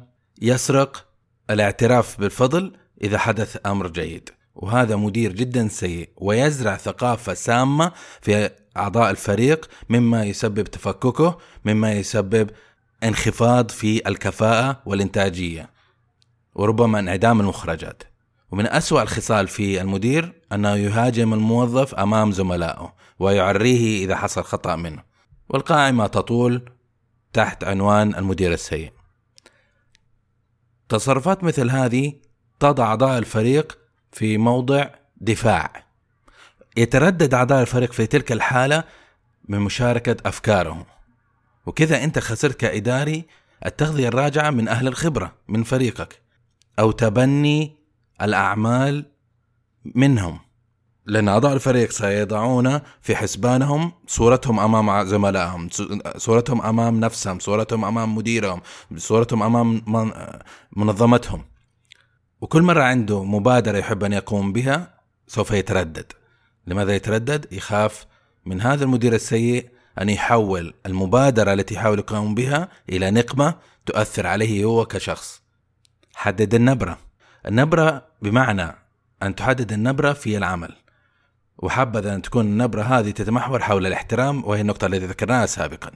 يسرق 0.41 1.05
الاعتراف 1.49 2.19
بالفضل 2.19 2.73
إذا 3.01 3.17
حدث 3.17 3.57
أمر 3.65 3.87
جيد. 3.87 4.29
وهذا 4.55 4.95
مدير 4.95 5.31
جدا 5.31 5.67
سيء 5.67 6.09
ويزرع 6.17 6.77
ثقافة 6.77 7.33
سامة 7.33 7.91
في 8.21 8.49
أعضاء 8.77 9.11
الفريق 9.11 9.69
مما 9.89 10.23
يسبب 10.23 10.63
تفككه 10.63 11.37
مما 11.65 11.93
يسبب 11.93 12.49
انخفاض 13.03 13.71
في 13.71 14.07
الكفاءة 14.07 14.81
والإنتاجية 14.85 15.69
وربما 16.55 16.99
انعدام 16.99 17.41
المخرجات. 17.41 18.03
ومن 18.53 18.67
أسوأ 18.67 19.01
الخصال 19.01 19.47
في 19.47 19.81
المدير 19.81 20.33
أنه 20.51 20.75
يهاجم 20.75 21.33
الموظف 21.33 21.95
أمام 21.95 22.31
زملائه 22.31 22.93
ويعريه 23.19 24.05
إذا 24.05 24.15
حصل 24.15 24.43
خطأ 24.43 24.75
منه 24.75 25.03
والقائمة 25.49 26.07
تطول 26.07 26.69
تحت 27.33 27.63
عنوان 27.63 28.15
المدير 28.15 28.53
السيء. 28.53 28.91
تصرفات 30.89 31.43
مثل 31.43 31.69
هذه 31.69 32.13
تضع 32.59 32.85
أعضاء 32.85 33.17
الفريق 33.17 33.77
في 34.11 34.37
موضع 34.37 34.89
دفاع. 35.17 35.85
يتردد 36.77 37.33
أعضاء 37.33 37.61
الفريق 37.61 37.93
في 37.93 38.05
تلك 38.05 38.31
الحالة 38.31 38.83
من 39.49 39.59
مشاركة 39.59 40.17
أفكارهم. 40.25 40.85
وكذا 41.65 42.03
أنت 42.03 42.19
خسرت 42.19 42.55
كإداري 42.55 43.25
التغذية 43.65 44.07
الراجعة 44.07 44.49
من 44.49 44.67
أهل 44.67 44.87
الخبرة 44.87 45.35
من 45.47 45.63
فريقك 45.63 46.21
أو 46.79 46.91
تبني 46.91 47.82
الأعمال 48.21 49.05
منهم. 49.85 50.39
لأن 51.05 51.27
أعضاء 51.27 51.53
الفريق 51.53 51.91
سيضعون 51.91 52.79
في 53.01 53.15
حسبانهم 53.15 53.91
صورتهم 54.07 54.59
أمام 54.59 55.05
زملائهم 55.05 55.69
صورتهم 56.17 56.61
أمام 56.61 56.99
نفسهم 56.99 57.39
صورتهم 57.39 57.85
أمام 57.85 58.15
مديرهم 58.15 58.61
صورتهم 58.97 59.43
أمام 59.43 59.81
منظمتهم. 60.75 61.45
وكل 62.41 62.61
مرة 62.61 62.83
عنده 62.83 63.23
مبادرة 63.23 63.77
يحب 63.77 64.03
أن 64.03 64.13
يقوم 64.13 64.53
بها 64.53 64.99
سوف 65.27 65.51
يتردد. 65.51 66.11
لماذا 66.67 66.95
يتردد؟ 66.95 67.53
يخاف 67.53 68.05
من 68.45 68.61
هذا 68.61 68.83
المدير 68.83 69.13
السيء 69.13 69.69
أن 70.01 70.09
يحول 70.09 70.73
المبادرة 70.85 71.53
التي 71.53 71.75
يحاول 71.75 71.99
يقوم 71.99 72.35
بها 72.35 72.69
إلى 72.89 73.11
نقمة 73.11 73.55
تؤثر 73.85 74.27
عليه 74.27 74.65
هو 74.65 74.85
كشخص. 74.85 75.41
حدد 76.15 76.53
النبرة. 76.53 76.97
النبرة 77.47 78.05
بمعنى 78.21 78.75
أن 79.23 79.35
تحدد 79.35 79.71
النبرة 79.71 80.13
في 80.13 80.37
العمل. 80.37 80.75
وحبذا 81.57 82.15
أن 82.15 82.21
تكون 82.21 82.45
النبرة 82.45 82.81
هذه 82.81 83.11
تتمحور 83.11 83.59
حول 83.61 83.87
الاحترام 83.87 84.45
وهي 84.45 84.61
النقطة 84.61 84.85
التي 84.85 85.05
ذكرناها 85.05 85.45
سابقا. 85.45 85.91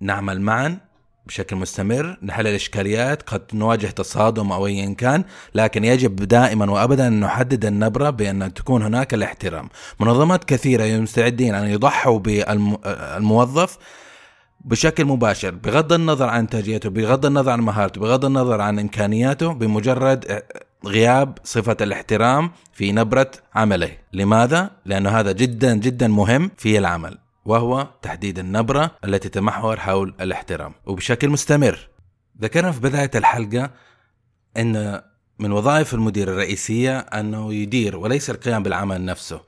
نعمل 0.00 0.40
معا 0.40 0.78
بشكل 1.26 1.56
مستمر 1.56 2.18
نحل 2.22 2.46
الإشكاليات 2.46 3.22
قد 3.22 3.42
نواجه 3.54 3.86
تصادم 3.86 4.52
أو 4.52 4.66
أيا 4.66 4.94
كان 4.94 5.24
لكن 5.54 5.84
يجب 5.84 6.16
دائما 6.16 6.70
وأبدا 6.70 7.06
أن 7.08 7.20
نحدد 7.20 7.64
النبرة 7.64 8.10
بأن 8.10 8.54
تكون 8.54 8.82
هناك 8.82 9.14
الاحترام. 9.14 9.68
منظمات 10.00 10.44
كثيرة 10.44 11.00
مستعدين 11.00 11.54
أن 11.54 11.68
يضحوا 11.68 12.18
بالموظف 12.18 13.78
بشكل 14.64 15.04
مباشر 15.04 15.50
بغض 15.50 15.92
النظر 15.92 16.28
عن 16.28 16.38
انتاجيته 16.38 16.90
بغض 16.90 17.26
النظر 17.26 17.50
عن 17.50 17.60
مهارته 17.60 18.00
بغض 18.00 18.24
النظر 18.24 18.60
عن 18.60 18.78
امكانياته 18.78 19.52
بمجرد 19.52 20.42
غياب 20.86 21.38
صفة 21.44 21.76
الاحترام 21.80 22.50
في 22.72 22.92
نبرة 22.92 23.30
عمله 23.54 23.90
لماذا؟ 24.12 24.70
لأنه 24.84 25.10
هذا 25.10 25.32
جدا 25.32 25.74
جدا 25.74 26.08
مهم 26.08 26.50
في 26.56 26.78
العمل 26.78 27.18
وهو 27.44 27.88
تحديد 28.02 28.38
النبرة 28.38 28.90
التي 29.04 29.28
تمحور 29.28 29.80
حول 29.80 30.14
الاحترام 30.20 30.72
وبشكل 30.86 31.28
مستمر 31.28 31.88
ذكرنا 32.42 32.72
في 32.72 32.80
بداية 32.80 33.10
الحلقة 33.14 33.70
أن 34.56 35.02
من 35.38 35.52
وظائف 35.52 35.94
المدير 35.94 36.28
الرئيسية 36.28 36.98
أنه 36.98 37.54
يدير 37.54 37.96
وليس 37.96 38.30
القيام 38.30 38.62
بالعمل 38.62 39.04
نفسه 39.04 39.40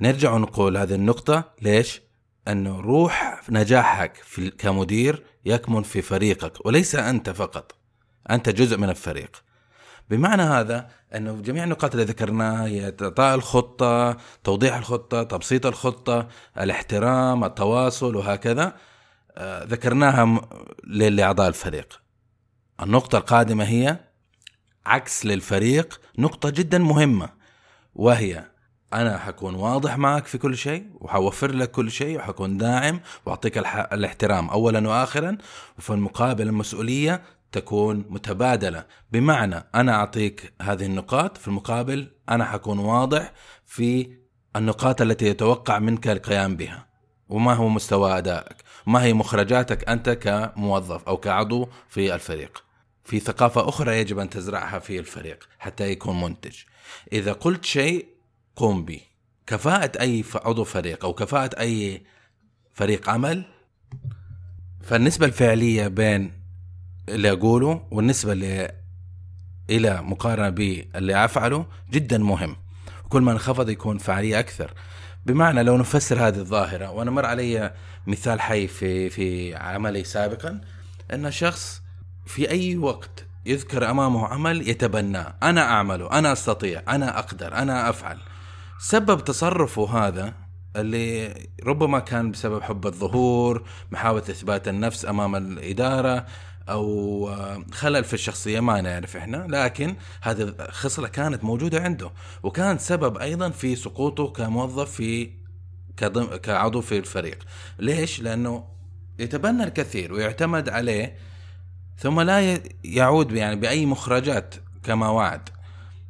نرجع 0.00 0.32
ونقول 0.32 0.76
هذه 0.76 0.94
النقطة 0.94 1.44
ليش؟ 1.62 2.05
أنه 2.48 2.80
روح 2.80 3.42
نجاحك 3.50 4.16
في 4.16 4.50
كمدير 4.50 5.24
يكمن 5.44 5.82
في 5.82 6.02
فريقك 6.02 6.66
وليس 6.66 6.94
أنت 6.94 7.30
فقط 7.30 7.74
أنت 8.30 8.48
جزء 8.48 8.76
من 8.76 8.90
الفريق 8.90 9.42
بمعنى 10.10 10.42
هذا 10.42 10.90
أنه 11.14 11.40
جميع 11.40 11.64
النقاط 11.64 11.94
اللي 11.94 12.04
ذكرناها 12.04 12.66
هي 12.66 12.94
إعطاء 13.02 13.34
الخطة، 13.34 14.16
توضيح 14.44 14.76
الخطة، 14.76 15.22
تبسيط 15.22 15.66
الخطة، 15.66 16.28
الاحترام، 16.58 17.44
التواصل 17.44 18.16
وهكذا 18.16 18.76
آه، 19.38 19.64
ذكرناها 19.64 20.40
لأعضاء 20.84 21.48
الفريق. 21.48 22.00
النقطة 22.82 23.18
القادمة 23.18 23.64
هي 23.64 23.98
عكس 24.86 25.26
للفريق 25.26 26.00
نقطة 26.18 26.50
جدا 26.50 26.78
مهمة 26.78 27.28
وهي 27.94 28.44
أنا 28.92 29.18
حكون 29.18 29.54
واضح 29.54 29.98
معك 29.98 30.26
في 30.26 30.38
كل 30.38 30.56
شيء 30.56 30.86
وحوفر 30.94 31.52
لك 31.52 31.70
كل 31.70 31.90
شيء 31.90 32.18
وحكون 32.18 32.58
داعم 32.58 33.00
وأعطيك 33.26 33.58
الاحترام 33.92 34.48
اولا 34.50 34.88
واخرا 34.88 35.38
وفي 35.78 35.90
المقابل 35.90 36.48
المسؤولية 36.48 37.22
تكون 37.52 38.04
متبادلة. 38.08 38.84
بمعنى 39.12 39.64
أنا 39.74 39.94
أعطيك 39.94 40.52
هذه 40.62 40.86
النقاط 40.86 41.38
في 41.38 41.48
المقابل 41.48 42.08
أنا 42.28 42.44
حكون 42.44 42.78
واضح 42.78 43.32
في 43.66 44.16
النقاط 44.56 45.02
التي 45.02 45.26
يتوقع 45.26 45.78
منك 45.78 46.08
القيام 46.08 46.56
بها. 46.56 46.86
وما 47.28 47.54
هو 47.54 47.68
مستوى 47.68 48.18
أدائك؟ 48.18 48.56
وما 48.86 49.02
هي 49.02 49.12
مخرجاتك 49.12 49.88
أنت 49.88 50.10
كموظف 50.10 51.08
أو 51.08 51.16
كعضو 51.16 51.68
في 51.88 52.14
الفريق؟ 52.14 52.64
في 53.04 53.20
ثقافة 53.20 53.68
أخرى 53.68 53.98
يجب 53.98 54.18
أن 54.18 54.30
تزرعها 54.30 54.78
في 54.78 54.98
الفريق 54.98 55.48
حتى 55.58 55.90
يكون 55.90 56.20
منتج. 56.20 56.56
إذا 57.12 57.32
قلت 57.32 57.64
شيء 57.64 58.15
قم 58.56 58.84
به 58.84 59.00
كفاءة 59.46 60.00
أي 60.00 60.24
عضو 60.34 60.64
فريق 60.64 61.04
أو 61.04 61.12
كفاءة 61.12 61.60
أي 61.60 62.02
فريق 62.74 63.10
عمل 63.10 63.44
فالنسبة 64.82 65.26
الفعلية 65.26 65.88
بين 65.88 66.32
اللي 67.08 67.32
أقوله 67.32 67.86
والنسبة 67.90 68.32
اللي 68.32 68.72
إلى 69.70 70.02
مقارنة 70.02 70.48
باللي 70.48 71.24
أفعله 71.24 71.66
جدا 71.90 72.18
مهم. 72.18 72.56
وكل 73.04 73.22
ما 73.22 73.32
انخفض 73.32 73.68
يكون 73.68 73.98
فعالية 73.98 74.38
أكثر. 74.38 74.74
بمعنى 75.26 75.62
لو 75.62 75.76
نفسر 75.76 76.28
هذه 76.28 76.38
الظاهرة 76.38 76.90
وأنا 76.90 77.10
مر 77.10 77.26
علي 77.26 77.74
مثال 78.06 78.40
حي 78.40 78.66
في 78.66 79.10
في 79.10 79.54
عملي 79.54 80.04
سابقا 80.04 80.60
إن 81.14 81.30
شخص 81.30 81.82
في 82.26 82.50
أي 82.50 82.76
وقت 82.76 83.24
يذكر 83.46 83.90
أمامه 83.90 84.26
عمل 84.26 84.68
يتبناه. 84.68 85.34
أنا 85.42 85.62
أعمله 85.62 86.18
أنا 86.18 86.32
أستطيع 86.32 86.82
أنا 86.88 87.18
أقدر 87.18 87.54
أنا 87.54 87.90
أفعل. 87.90 88.18
سبب 88.78 89.24
تصرفه 89.24 90.06
هذا 90.06 90.34
اللي 90.76 91.34
ربما 91.64 91.98
كان 91.98 92.30
بسبب 92.30 92.62
حب 92.62 92.86
الظهور 92.86 93.68
محاولة 93.90 94.22
إثبات 94.22 94.68
النفس 94.68 95.04
أمام 95.06 95.36
الإدارة 95.36 96.26
أو 96.68 97.30
خلل 97.72 98.04
في 98.04 98.14
الشخصية 98.14 98.60
ما 98.60 98.80
نعرف 98.80 99.16
إحنا. 99.16 99.46
لكن 99.48 99.96
هذه 100.22 100.42
الخصلة 100.42 101.08
كانت 101.08 101.44
موجودة 101.44 101.82
عنده. 101.82 102.10
وكان 102.42 102.78
سبب 102.78 103.18
أيضا 103.18 103.50
في 103.50 103.76
سقوطه 103.76 104.28
كموظف 104.28 104.90
في 104.90 105.30
كعضو 106.42 106.80
في 106.80 106.98
الفريق. 106.98 107.44
ليش؟ 107.78 108.20
لأنه 108.20 108.64
يتبنى 109.18 109.64
الكثير 109.64 110.12
ويعتمد 110.12 110.68
عليه 110.68 111.16
ثم 111.98 112.20
لا 112.20 112.60
يعود 112.84 113.32
يعني 113.32 113.56
بأي 113.56 113.86
مخرجات 113.86 114.54
كما 114.82 115.08
وعد. 115.08 115.48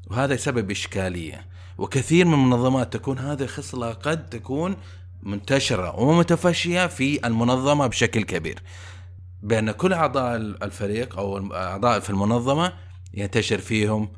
وهذا 0.06 0.35
يسبب 0.35 0.70
إشكالية. 0.70 1.55
وكثير 1.78 2.25
من 2.25 2.35
المنظمات 2.35 2.92
تكون 2.92 3.18
هذه 3.18 3.42
الخصلة 3.42 3.92
قد 3.92 4.28
تكون 4.28 4.76
منتشرة 5.23 6.00
ومتفشية 6.00 6.87
في 6.87 7.26
المنظمة 7.26 7.87
بشكل 7.87 8.23
كبير. 8.23 8.62
بأن 9.42 9.71
كل 9.71 9.92
أعضاء 9.92 10.37
الفريق 10.37 11.18
أو 11.18 11.38
الاعضاء 11.38 12.00
في 12.00 12.11
المنظمة 12.11 12.73
ينتشر 13.14 13.59
فيهم 13.59 14.09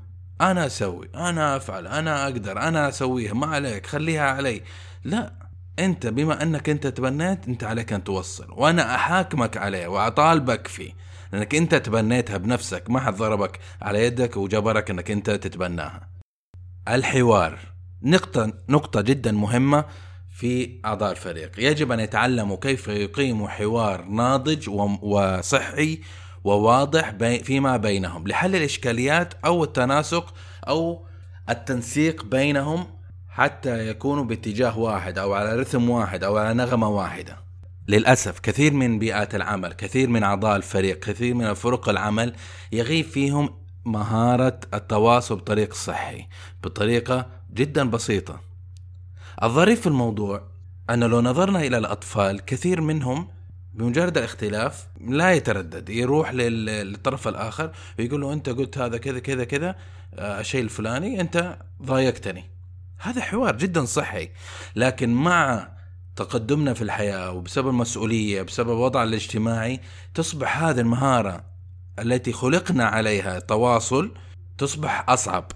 أنا 0.41 0.67
أسوي 0.67 1.09
أنا 1.15 1.57
أفعل 1.57 1.87
أنا 1.87 2.25
أقدر 2.25 2.61
أنا 2.61 2.89
أسويها 2.89 3.35
ما 3.35 3.47
عليك 3.47 3.87
خليها 3.87 4.31
علي. 4.31 4.63
لا 5.05 5.33
أنت 5.79 6.07
بما 6.07 6.43
أنك 6.43 6.69
أنت 6.69 6.87
تبنيت 6.87 7.49
أنت 7.49 7.65
عليك 7.65 7.93
أن 7.93 8.05
توصل 8.05 8.47
وأنا 8.51 8.95
أحاكمك 8.95 9.57
عليه 9.57 9.87
وأطالبك 9.87 10.67
فيه. 10.67 10.93
لأنك 11.33 11.55
أنت 11.55 11.75
تبنيتها 11.75 12.37
بنفسك 12.37 12.91
ما 12.91 13.01
حد 13.01 13.15
ضربك 13.15 13.59
على 13.83 14.05
يدك 14.05 14.37
وجبرك 14.37 14.91
أنك 14.91 15.11
أنت 15.11 15.31
تتبناها. 15.31 16.18
الحوار. 16.89 17.59
نقطة 18.03 18.53
نقطة 18.69 19.01
جدا 19.01 19.33
مهمة 19.33 19.85
في 20.31 20.81
أعضاء 20.85 21.11
الفريق. 21.11 21.51
يجب 21.59 21.93
أن 21.93 22.01
يتعلموا 22.01 22.57
كيف 22.57 22.89
يقيموا 22.89 23.49
حوار 23.49 24.05
ناضج 24.05 24.69
وصحي 25.03 26.01
وواضح 26.45 27.11
فيما 27.43 27.77
بينهم 27.77 28.29
لحل 28.29 28.57
الإشكاليات 28.57 29.35
أو 29.45 29.65
التناسق 29.65 30.35
أو 30.69 31.07
التنسيق 31.51 32.25
بينهم 32.25 32.87
حتى 33.29 33.89
يكونوا 33.89 34.25
باتجاه 34.25 34.79
واحد 34.79 35.19
أو 35.19 35.35
على 35.35 35.57
رتم 35.57 35.91
واحد 35.91 36.25
أو 36.25 36.37
على 36.37 36.55
نغمة 36.55 36.89
واحدة. 36.89 37.37
للأسف 37.89 38.39
كثير 38.39 38.73
من 38.73 38.99
بيئات 38.99 39.35
العمل 39.35 39.73
كثير 39.73 40.09
من 40.09 40.23
أعضاء 40.23 40.57
الفريق 40.57 40.99
كثير 40.99 41.35
من 41.35 41.55
فرق 41.55 41.89
العمل 41.89 42.35
يغيب 42.73 43.05
فيهم 43.05 43.51
مهارة 43.89 44.61
التواصل 44.75 45.37
بطريق 45.37 45.75
صحي 45.75 46.27
بطريقة 46.63 47.27
جدا 47.55 47.91
بسيطة. 47.91 48.41
الظريف 49.43 49.81
في 49.81 49.87
الموضوع 49.87 50.43
أن 50.91 51.05
لو 51.05 51.21
نظرنا 51.21 51.61
إلى 51.61 51.79
الأطفال 51.79 52.45
كثير 52.45 52.81
منهم 52.81 53.29
بمجرد 53.75 54.19
الاختلاف 54.19 54.87
لا 55.01 55.33
يتردد 55.33 55.89
يروح 55.89 56.33
للطرف 56.33 57.29
الآخر 57.29 57.71
ويقول 57.99 58.21
له 58.21 58.33
أنت 58.33 58.49
قلت 58.49 58.79
هذا 58.79 58.97
كذا 58.97 59.19
كذا 59.19 59.45
كذا 59.45 59.75
آه، 60.15 60.41
الشيء 60.41 60.61
الفلاني 60.61 61.21
أنت 61.21 61.59
ضايقتني. 61.83 62.45
هذا 62.99 63.21
حوار 63.21 63.57
جدا 63.57 63.85
صحي. 63.85 64.29
لكن 64.77 65.15
مع 65.15 65.69
تقدمنا 66.17 66.75
في 66.75 66.83
الحياة 66.83 67.33
وبسبب 67.33 67.69
المسؤولية 67.69 68.43
بسبب 68.43 68.71
الوضع 68.71 69.03
الاجتماعي 69.03 69.81
تصبح 70.15 70.63
هذه 70.63 70.81
المهارة 70.81 71.45
التي 72.03 72.33
خلقنا 72.33 72.85
عليها 72.85 73.39
التواصل 73.39 74.15
تصبح 74.59 75.05
أصعب 75.09 75.53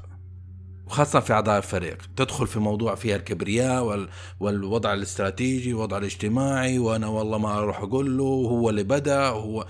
وخاصة 0.86 1.20
في 1.20 1.32
أعضاء 1.32 1.58
الفريق. 1.58 1.98
تدخل 2.16 2.46
في 2.46 2.58
موضوع 2.58 2.94
فيها 2.94 3.16
الكبرياء 3.16 3.84
وال... 3.84 4.08
والوضع 4.40 4.92
الاستراتيجي 4.92 5.74
والوضع 5.74 5.96
الاجتماعي 5.98 6.78
وأنا 6.78 7.06
والله 7.06 7.38
ما 7.38 7.58
أروح 7.58 7.78
أقول 7.80 8.18
له 8.18 8.24
هو 8.24 8.70
اللي 8.70 8.82
بدأ 8.84 9.26
هو 9.26 9.66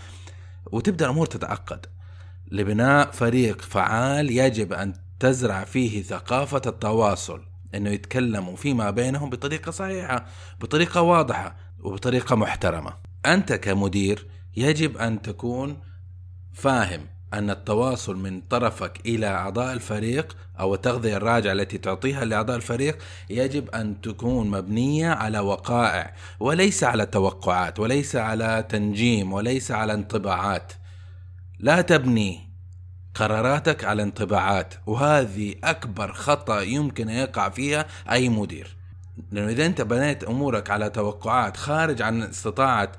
وتبدأ 0.73 1.05
الأمور 1.05 1.26
تتعقد. 1.26 1.87
لبناء 2.50 3.11
فريق 3.11 3.61
فعال 3.62 4.31
يجب 4.31 4.73
أن 4.73 4.95
تزرع 5.21 5.64
فيه 5.64 6.02
ثقافة 6.02 6.62
التواصل 6.67 7.43
إنه 7.75 7.91
يتكلموا 7.91 8.57
فيما 8.57 8.91
بينهم 8.91 9.31
بطريقة 9.31 9.71
صحيحة 9.71 10.26
بطريقة 10.61 11.02
واضحة 11.02 11.57
وبطريقة 11.81 12.37
محترمة. 12.37 12.93
أنت 13.26 13.52
كمدير 13.52 14.26
يجب 14.57 14.97
أن 14.97 15.23
تكون 15.23 15.76
فاهم 16.53 17.07
أن 17.35 17.51
التواصل 17.51 18.17
من 18.17 18.41
طرفك 18.41 19.01
إلى 19.07 19.27
أعضاء 19.27 19.73
الفريق 19.73 20.37
أو 20.61 20.75
التغذية 20.75 21.17
الراجعة 21.17 21.53
التي 21.53 21.79
تعطيها 21.79 22.25
لأعضاء 22.25 22.57
الفريق 22.57 22.99
يجب 23.31 23.71
أن 23.71 24.01
تكون 24.01 24.51
مبنية 24.51 25.09
على 25.09 25.39
وقائع 25.39 26.15
وليس 26.41 26.85
على 26.85 27.07
توقعات 27.07 27.81
وليس 27.81 28.17
على 28.17 28.65
تنجيم 28.69 29.33
وليس 29.33 29.71
على 29.71 29.95
انطباعات. 29.95 30.73
لا 31.59 31.81
تبني 31.81 32.41
قراراتك 33.15 33.85
على 33.85 34.03
انطباعات 34.03 34.75
وهذه 34.87 35.55
أكبر 35.65 36.12
خطأ 36.12 36.61
يمكن 36.61 37.09
أن 37.09 37.17
يقع 37.17 37.49
فيها 37.49 37.87
أي 38.11 38.29
مدير. 38.29 38.77
لأنه 39.33 39.51
إذا 39.51 39.67
أنت 39.67 39.81
بنيت 39.83 40.25
أمورك 40.25 40.71
على 40.71 40.91
توقعات 40.91 41.57
خارج 41.57 42.03
عن 42.03 42.23
استطاعة 42.23 42.93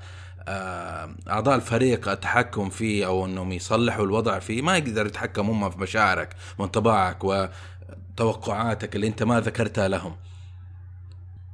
أعضاء 0.48 1.56
الفريق 1.56 2.08
التحكم 2.08 2.70
فيه 2.70 3.06
أو 3.06 3.26
إنهم 3.26 3.52
يصلحوا 3.52 4.04
الوضع 4.04 4.38
فيه. 4.38 4.62
ما 4.62 4.76
يقدر 4.76 5.06
يتحكم 5.06 5.50
هم 5.50 5.70
في 5.70 5.78
مشاعرك 5.78 6.36
وانطباعك 6.58 7.18
وتوقعاتك 7.24 8.96
اللي 8.96 9.06
أنت 9.06 9.22
ما 9.22 9.40
ذكرتها 9.40 9.88
لهم. 9.88 10.16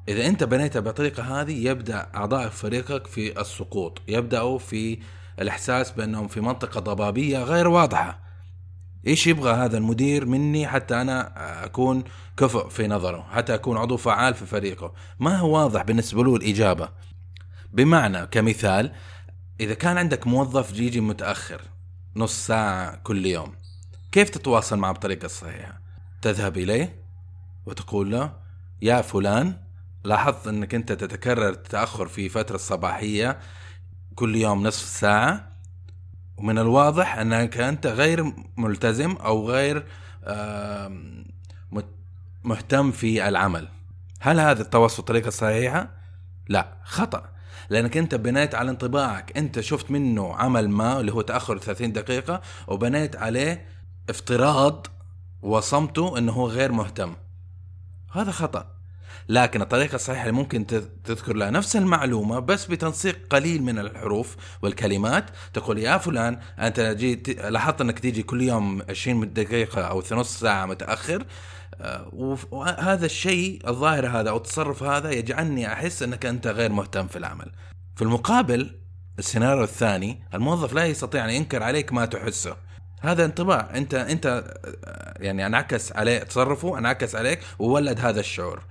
إذا 0.09 0.27
أنت 0.27 0.45
بنيتها 0.45 0.81
بالطريقة 0.81 1.41
هذه 1.41 1.67
يبدأ 1.67 2.07
أعضاء 2.15 2.49
فريقك 2.49 3.07
في 3.07 3.41
السقوط 3.41 4.03
يبدأوا 4.09 4.59
في 4.59 4.99
الإحساس 5.41 5.91
بأنهم 5.91 6.29
في 6.29 6.41
منطقة 6.41 6.81
ضبابية 6.81 7.39
غير 7.39 7.69
واضحة. 7.69 8.21
إيش 9.07 9.27
يبغى 9.27 9.53
هذا 9.53 9.79
المدير 9.79 10.27
مني 10.27 10.67
حتى 10.67 11.01
أنا 11.01 11.33
أكون 11.65 12.05
كفؤ 12.37 12.69
في 12.69 12.89
نظره 12.89 13.27
حتى 13.31 13.55
أكون 13.55 13.77
عضو 13.77 13.97
فعال 13.97 14.35
في 14.35 14.47
فريقه؟ 14.47 14.93
ما 15.21 15.37
هو 15.37 15.57
واضح 15.57 15.83
بالنسبة 15.83 16.25
له 16.25 16.37
الإجابة. 16.37 16.89
بمعنى 17.73 18.27
كمثال 18.27 18.93
إذا 19.61 19.75
كان 19.75 19.99
عندك 19.99 20.27
موظف 20.27 20.79
يجي 20.79 21.01
متأخر 21.01 21.61
نص 22.17 22.47
ساعة 22.47 22.97
كل 22.97 23.27
يوم 23.27 23.55
كيف 24.13 24.31
تتواصل 24.31 24.79
معه 24.79 24.93
بطريقة 24.93 25.29
صحيحة؟ 25.29 25.81
تذهب 26.23 26.57
إليه 26.59 27.03
وتقول 27.67 28.11
له 28.11 28.33
يا 28.83 29.03
فلان 29.03 29.57
لاحظت 30.05 30.47
إنك 30.47 30.75
أنت 30.75 30.93
تتكرر 30.93 31.49
التأخر 31.49 32.09
في 32.09 32.29
فترة 32.29 32.55
الصباحيه 32.55 33.39
كل 34.15 34.37
يوم 34.37 34.67
نصف 34.67 34.89
ساعة 34.89 35.51
ومن 36.37 36.59
الواضح 36.59 37.19
إنك 37.19 37.59
أنت 37.59 37.87
غير 37.87 38.33
ملتزم 38.57 39.13
أو 39.13 39.51
غير 39.51 39.87
مهتم 42.45 42.93
في 42.93 43.29
العمل. 43.29 43.69
هل 44.21 44.41
هذا 44.41 44.63
التواصل 44.63 45.03
طريقه 45.03 45.31
صحيحة؟ 45.31 45.91
لا 46.49 46.77
خطأ. 46.85 47.40
لأنك 47.71 47.97
أنت 47.97 48.15
بنيت 48.15 48.55
على 48.55 48.71
انطباعك. 48.71 49.37
أنت 49.37 49.61
شفت 49.61 49.91
منه 49.91 50.35
عمل 50.35 50.69
ما 50.69 51.01
اللي 51.01 51.13
هو 51.13 51.21
تأخر 51.21 51.59
30 51.59 51.93
دقيقة 51.93 52.41
وبنيت 52.69 53.17
عليه 53.17 53.67
افتراض 54.09 54.87
وصمته 55.43 56.19
إنه 56.19 56.33
هو 56.33 56.49
غير 56.49 56.73
مهتم. 56.73 57.17
هذا 58.13 58.31
خطأ. 58.31 58.67
لكن 59.29 59.63
الطريقة 59.63 59.95
الصحيحة 59.95 60.23
اللي 60.23 60.33
ممكن 60.33 60.67
تذكر 61.05 61.37
لها 61.37 61.51
نفس 61.51 61.77
المعلومة 61.77 62.39
بس 62.39 62.67
بتنسيق 62.67 63.19
قليل 63.31 63.63
من 63.63 63.79
الحروف 63.79 64.37
والكلمات. 64.63 65.31
تقول 65.53 65.79
يا 65.79 65.99
فلان 65.99 66.41
أنت 66.59 66.81
جيت 66.81 67.29
لاحظت 67.29 67.81
إنك 67.81 67.99
تيجي 67.99 68.23
كل 68.23 68.43
يوم 68.43 68.83
20 68.89 69.33
دقيقة 69.33 69.83
أو 69.83 70.03
نص 70.13 70.41
ساعة 70.41 70.67
متأخر. 70.67 71.25
وهذا 72.51 73.07
الشيء 73.07 73.69
الظاهر 73.69 74.07
هذا 74.07 74.31
أو 74.31 74.37
التصرف 74.37 74.83
هذا 74.83 75.11
يجعلني 75.11 75.73
أحس 75.73 76.03
أنك 76.03 76.27
أنت 76.27 76.47
غير 76.47 76.73
مهتم 76.73 77.07
في 77.07 77.17
العمل. 77.17 77.53
في 77.97 78.03
المقابل 78.03 78.81
السيناريو 79.19 79.65
الثاني 79.65 80.23
الموظف 80.35 80.73
لا 80.73 80.87
يستطيع 80.87 81.25
أن 81.25 81.31
ينكر 81.31 81.63
عليك 81.63 81.93
ما 81.93 82.05
تحسه. 82.05 82.57
هذا 83.01 83.25
انطباع 83.25 83.71
انت 83.75 83.95
أنت 83.95 84.55
يعني 85.17 85.47
أنعكس 85.47 85.93
عليه 85.93 86.19
تصرفه 86.19 86.79
أنعكس 86.79 87.15
عليك 87.15 87.41
وولد 87.59 88.01
هذا 88.01 88.21
الشعور. 88.21 88.63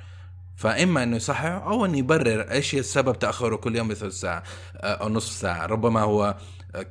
فإما 0.60 1.04
أنه 1.04 1.16
يصحح 1.16 1.46
أو 1.46 1.86
انه 1.86 1.98
يبرر 1.98 2.42
إيش 2.52 2.76
السبب 2.76 3.20
تأخره 3.20 3.56
كل 3.56 3.76
يوم 3.76 3.88
بثلث 3.88 4.14
ساعة 4.14 4.44
أو 4.76 5.10
نصف 5.10 5.32
ساعة، 5.32 5.66
ربما 5.66 6.02
هو 6.02 6.36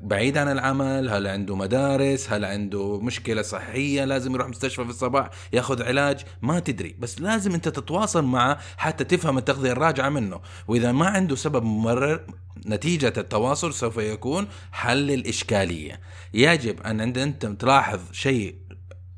بعيد 0.03 0.39
عن 0.39 0.53
العمل 0.53 1.11
هل 1.11 1.27
عنده 1.27 1.57
مدارس 1.57 2.33
هل 2.33 2.45
عنده 2.45 3.01
مشكلة 3.01 3.43
صحية 3.43 4.05
لازم 4.05 4.35
يروح 4.35 4.49
مستشفى 4.49 4.85
في 4.85 4.91
الصباح 4.91 5.31
ياخذ 5.53 5.83
علاج؟ 5.83 6.25
ما 6.43 6.61
تدري. 6.61 6.97
بس 6.99 7.21
لازم 7.21 7.55
أنت 7.55 7.69
تتواصل 7.69 8.25
معه 8.25 8.59
حتى 8.77 9.05
تفهم 9.05 9.39
التغذية 9.39 9.73
الراجعة 9.73 10.09
منه. 10.09 10.41
وإذا 10.69 10.93
ما 10.93 11.07
عنده 11.07 11.37
سبب 11.37 11.65
مبرر 11.65 12.21
نتيجة 12.67 13.13
التواصل 13.17 13.75
سوف 13.75 13.97
يكون 13.97 14.49
حل 14.73 15.11
الإشكالية. 15.11 16.01
يجب 16.35 16.83
أن 16.83 17.01
أنت 17.01 17.47
تلاحظ 17.47 18.01
شيء 18.13 18.55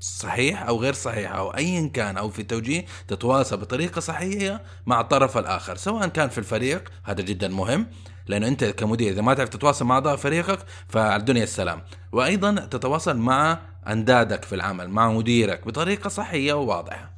صحيح 0.00 0.62
أو 0.62 0.80
غير 0.80 0.92
صحيح 0.92 1.32
أو 1.32 1.50
ايا 1.50 1.88
كان 1.88 2.16
أو 2.16 2.30
في 2.30 2.42
توجيه 2.42 2.84
تتواصل 3.08 3.56
بطريقة 3.56 4.00
صحيحة 4.00 4.60
مع 4.86 5.00
الطرف 5.00 5.38
الآخر 5.38 5.76
سواء 5.76 6.08
كان 6.08 6.28
في 6.28 6.38
الفريق 6.38 6.92
هذا 7.04 7.22
جدا 7.22 7.48
مهم 7.48 7.86
لأنه 8.26 8.48
أنت 8.48 8.64
كمدير 8.64 9.12
إذا 9.12 9.22
ما 9.22 9.34
تعرف 9.34 9.48
تتواصل 9.48 9.84
مع 9.84 9.94
أعضاء 9.94 10.16
فريقك 10.16 10.58
فالدنيا 10.88 11.42
السلام. 11.42 11.82
وأيضا 12.12 12.54
تتواصل 12.54 13.16
مع 13.16 13.58
أندادك 13.88 14.44
في 14.44 14.54
العمل 14.54 14.90
مع 14.90 15.12
مديرك 15.12 15.66
بطريقة 15.66 16.08
صحيه 16.08 16.52
وواضحة. 16.52 17.10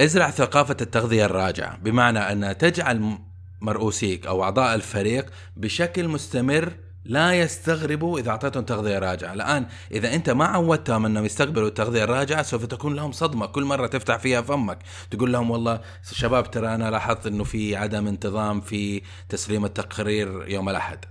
ازرع 0.00 0.30
ثقافة 0.30 0.76
التغذية 0.80 1.24
الراجعة 1.24 1.76
بمعنى 1.76 2.18
أن 2.18 2.58
تجعل 2.58 3.18
مرؤوسيك 3.60 4.26
أو 4.26 4.44
أعضاء 4.44 4.74
الفريق 4.74 5.30
بشكل 5.56 6.08
مستمر 6.08 6.72
لا 7.08 7.32
يستغربوا 7.32 8.18
إذا 8.18 8.30
أعطيتهم 8.30 8.64
تغذية 8.64 8.98
راجعة، 8.98 9.32
الآن 9.32 9.66
إذا 9.92 10.14
أنت 10.14 10.30
ما 10.30 10.44
عودتهم 10.44 11.06
إنهم 11.06 11.24
يستقبلوا 11.24 11.68
التغذية 11.68 12.04
الراجعة 12.04 12.42
سوف 12.42 12.64
تكون 12.64 12.94
لهم 12.94 13.12
صدمة. 13.12 13.46
كل 13.46 13.64
مرة 13.64 13.86
تفتح 13.86 14.16
فيها 14.16 14.42
فمك، 14.42 14.78
تقول 15.10 15.32
لهم 15.32 15.50
والله 15.50 15.80
شباب 16.12 16.50
ترى 16.50 16.74
أنا 16.74 16.90
لاحظت 16.90 17.26
إنه 17.26 17.44
في 17.44 17.76
عدم 17.76 18.06
انتظام 18.06 18.60
في 18.60 19.02
تسليم 19.28 19.64
التقرير 19.64 20.48
يوم 20.48 20.68
الأحد. 20.68 21.04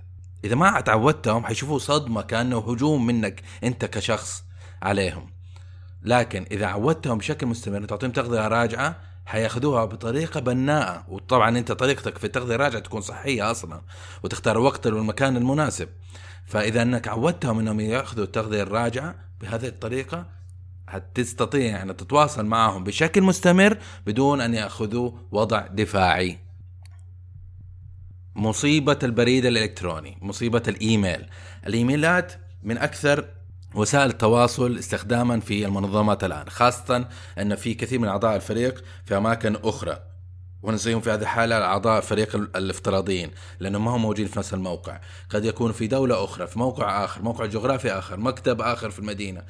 إذا 0.44 0.54
ما 0.54 0.80
تعودتهم 0.80 1.44
حيشوفوا 1.44 1.78
صدمة 1.78 2.22
كأنه 2.22 2.58
هجوم 2.58 3.06
منك 3.06 3.42
أنت 3.64 3.84
كشخص 3.84 4.44
عليهم. 4.82 5.30
لكن 6.02 6.46
إذا 6.50 6.66
عودتهم 6.66 7.18
بشكل 7.18 7.46
مستمر 7.46 7.84
تعطيهم 7.84 8.10
تغذية 8.10 8.48
راجعة 8.48 8.96
حياخذوها 9.26 9.84
بطريقة 9.84 10.40
بناءة. 10.40 11.04
وطبعا 11.08 11.58
أنت 11.58 11.72
طريقتك 11.72 12.18
في 12.18 12.24
التغذيه 12.24 12.54
الراجعة 12.54 12.82
تكون 12.82 13.00
صحية 13.00 13.50
أصلا 13.50 13.82
وتختار 14.22 14.56
الوقت 14.56 14.86
والمكان 14.86 15.36
المناسب. 15.36 15.88
فإذا 16.46 16.82
أنك 16.82 17.08
عودتهم 17.08 17.58
إنهم 17.58 17.80
يأخذوا 17.80 18.24
التغذيه 18.24 18.62
الراجعة 18.62 19.14
بهذه 19.40 19.66
الطريقة 19.66 20.26
حتستطيع 20.88 21.82
أن 21.82 21.96
تتواصل 21.96 22.46
معهم 22.46 22.84
بشكل 22.84 23.22
مستمر 23.22 23.78
بدون 24.06 24.40
أن 24.40 24.54
يأخذوا 24.54 25.10
وضع 25.30 25.66
دفاعي. 25.66 26.38
مصيبة 28.34 28.98
البريد 29.02 29.44
الإلكتروني 29.44 30.18
مصيبة 30.22 30.62
الإيميل. 30.68 31.26
الإيميلات 31.66 32.32
من 32.62 32.78
أكثر 32.78 33.28
وسائل 33.74 34.10
التواصل 34.10 34.78
استخداما 34.78 35.40
في 35.40 35.66
المنظمات 35.66 36.24
الآن 36.24 36.48
خاصة 36.48 37.08
أن 37.38 37.54
في 37.54 37.74
كثير 37.74 37.98
من 37.98 38.08
أعضاء 38.08 38.36
الفريق 38.36 38.84
في 39.04 39.16
أماكن 39.16 39.56
أخرى. 39.64 39.98
ونسيهم 40.62 41.00
في 41.00 41.10
هذه 41.10 41.22
الحالة 41.22 41.56
أعضاء 41.56 41.98
الفريق 41.98 42.36
الافتراضيين 42.36 43.30
لأنهم 43.60 43.84
ما 43.84 43.90
هم 43.90 44.02
موجودين 44.02 44.26
في 44.26 44.38
نفس 44.38 44.54
الموقع. 44.54 45.00
قد 45.30 45.44
يكون 45.44 45.72
في 45.72 45.86
دولة 45.86 46.24
أخرى 46.24 46.46
في 46.46 46.58
موقع 46.58 47.04
آخر 47.04 47.22
موقع 47.22 47.46
جغرافي 47.46 47.92
آخر 47.92 48.20
مكتب 48.20 48.60
آخر 48.60 48.90
في 48.90 48.98
المدينة. 48.98 49.42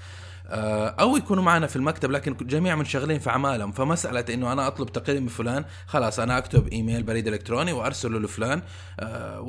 آه، 0.48 0.88
أو 0.88 1.16
يكونوا 1.16 1.42
معنا 1.42 1.66
في 1.66 1.76
المكتب 1.76 2.10
لكن 2.10 2.36
جميع 2.40 2.76
منشغلين 2.76 3.18
في 3.18 3.30
اعمالهم 3.30 3.72
فمسألة 3.72 4.34
إنه 4.34 4.52
أنا 4.52 4.66
أطلب 4.66 4.92
تقرير 4.92 5.20
من 5.20 5.28
فلان 5.28 5.64
خلاص 5.86 6.18
أنا 6.18 6.38
أكتب 6.38 6.68
إيميل 6.68 7.02
بريد 7.02 7.28
إلكتروني 7.28 7.72
وأرسله 7.72 8.18
لفلان. 8.18 8.62
آه، 9.00 9.40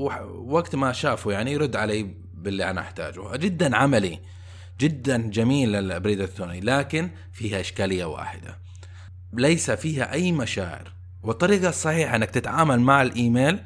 وقت 0.47 0.75
ما 0.75 0.91
شافه 0.91 1.31
يعني 1.31 1.51
يرد 1.51 1.75
علي 1.75 2.07
باللي 2.33 2.69
أنا 2.69 2.81
أحتاجه. 2.81 3.37
جدا 3.37 3.77
عملي. 3.77 4.19
جدا 4.79 5.17
جميل 5.17 5.75
البريد 5.75 6.19
الالكتروني 6.19 6.59
لكن 6.59 7.09
فيها 7.31 7.59
إشكالية 7.59 8.05
واحدة. 8.05 8.57
ليس 9.33 9.71
فيها 9.71 10.13
أي 10.13 10.31
مشاعر. 10.31 10.91
والطريقة 11.23 11.69
الصحيحة 11.69 12.15
أنك 12.15 12.29
تتعامل 12.29 12.79
مع 12.79 13.01
الإيميل 13.01 13.59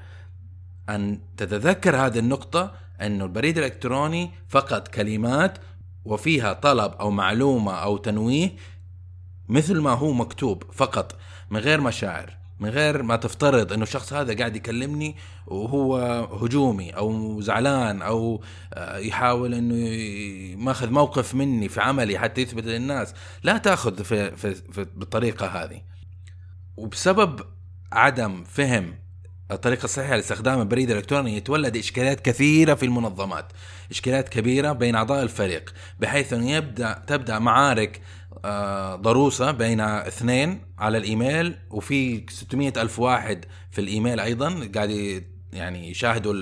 أن 0.90 1.20
تتذكر 1.38 1.96
هذه 1.96 2.20
النقطة 2.20 2.74
انه 3.02 3.26
البريد 3.26 3.58
الإلكتروني 3.58 4.32
فقط 4.50 4.88
كلمات 4.88 5.58
وفيها 6.06 6.54
طلب 6.54 6.92
أو 6.94 7.12
معلومة 7.12 7.74
أو 7.74 7.98
تنويه 7.98 8.52
مثل 9.50 9.80
ما 9.80 9.92
هو 9.92 10.14
مكتوب 10.14 10.64
فقط 10.74 11.18
من 11.50 11.60
غير 11.60 11.82
مشاعر. 11.82 12.41
من 12.62 12.70
غير 12.70 13.04
ما 13.04 13.16
تفترض 13.16 13.74
إنه 13.74 13.84
الشخص 13.84 14.14
هذا 14.14 14.34
قاعد 14.34 14.56
يكلمني 14.56 15.16
وهو 15.48 15.98
هجومي 16.42 16.92
أو 16.92 17.42
زعلان 17.42 18.02
أو 18.02 18.44
آه، 18.74 18.98
يحاول 18.98 19.54
إنه 19.54 19.76
ماخذ 20.64 20.90
موقف 20.90 21.36
مني 21.36 21.70
في 21.70 21.82
عملي 21.82 22.20
حتى 22.20 22.42
يثبت 22.42 22.66
للناس. 22.66 23.14
لا 23.44 23.58
تأخذ 23.58 24.04
في, 24.04 24.36
في, 24.36 24.56
في 24.56 24.86
بالطريقة 24.96 25.48
هذه. 25.48 25.82
وبسبب 26.78 27.42
عدم 27.92 28.44
فهم 28.44 28.94
الطريقة 29.52 29.84
الصحيحة 29.86 30.16
لاستخدام 30.16 30.62
البريد 30.62 30.90
الإلكتروني 30.92 31.38
يتولد 31.38 31.78
إشكاليات 31.78 32.22
كثيرة 32.22 32.74
في 32.74 32.86
المنظمات. 32.86 33.52
إشكاليات 33.92 34.30
كبيرة 34.30 34.72
بين 34.72 34.96
أعضاء 34.96 35.24
الفريق 35.24 35.74
بحيث 36.00 36.34
أنه 36.34 36.52
يبدأ 36.52 37.04
تبدأ 37.08 37.40
معارك 37.40 38.02
ضروسة 38.96 39.52
بين 39.52 39.82
اثنين 39.82 40.62
على 40.80 40.98
الإيميل 40.98 41.56
وفي 41.70 42.26
600 42.30 42.74
ألف 42.78 43.00
واحد 43.00 43.46
في 43.72 43.82
الإيميل 43.82 44.20
أيضا 44.20 44.70
قاعد 44.76 45.24
يعني 45.54 45.90
يشاهدوا 45.90 46.34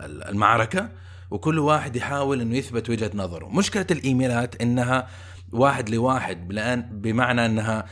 المعركة 0.00 0.88
وكل 1.30 1.58
واحد 1.58 1.96
يحاول 1.96 2.40
أنه 2.40 2.56
يثبت 2.56 2.90
وجهة 2.90 3.10
نظره. 3.14 3.48
مشكلة 3.48 3.86
الإيميلات 3.90 4.62
أنها 4.62 5.08
واحد 5.52 5.90
لواحد 5.90 6.48
بمعنى 6.90 7.46
أنها 7.46 7.86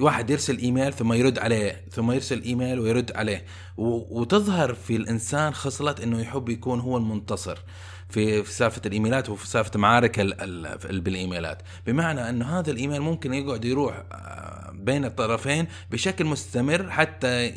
واحد 0.00 0.30
يرسل 0.30 0.58
إيميل 0.58 0.92
ثم 0.92 1.12
يرد 1.12 1.38
عليه 1.38 1.84
ثم 1.90 2.12
يرسل 2.12 2.42
إيميل 2.42 2.80
ويرد 2.80 3.12
عليه. 3.16 3.44
وتظهر 3.76 4.74
في 4.74 4.96
الإنسان 4.96 5.54
خصلة 5.54 5.94
إنه 6.02 6.20
يحب 6.20 6.48
يكون 6.48 6.80
هو 6.80 6.96
المنتصر 6.96 7.58
في 8.08 8.42
في 8.42 8.52
سالفة 8.52 8.82
الإيميلات 8.86 9.28
وفي 9.28 9.46
سالفة 9.46 9.78
معارك 9.78 10.20
بالإيميلات. 10.90 11.62
بمعنى 11.86 12.28
إنه 12.28 12.58
هذا 12.58 12.70
الإيميل 12.70 13.00
ممكن 13.00 13.34
يقعد 13.34 13.64
يروح 13.64 14.02
آه، 14.12 14.70
بين 14.74 15.04
الطرفين 15.04 15.66
بشكل 15.90 16.24
مستمر 16.24 16.90
حتى 16.90 17.52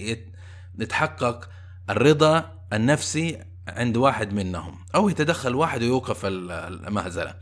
يتحقق 0.80 1.50
الرضا 1.90 2.52
النفسي 2.74 3.40
عند 3.68 3.98
واحد 3.98 4.34
منهم 4.34 4.76
أو 4.96 5.10
يتدخل 5.10 5.56
واحد 5.56 5.84
ويوقف 5.84 6.22
المهزلة. 6.26 7.36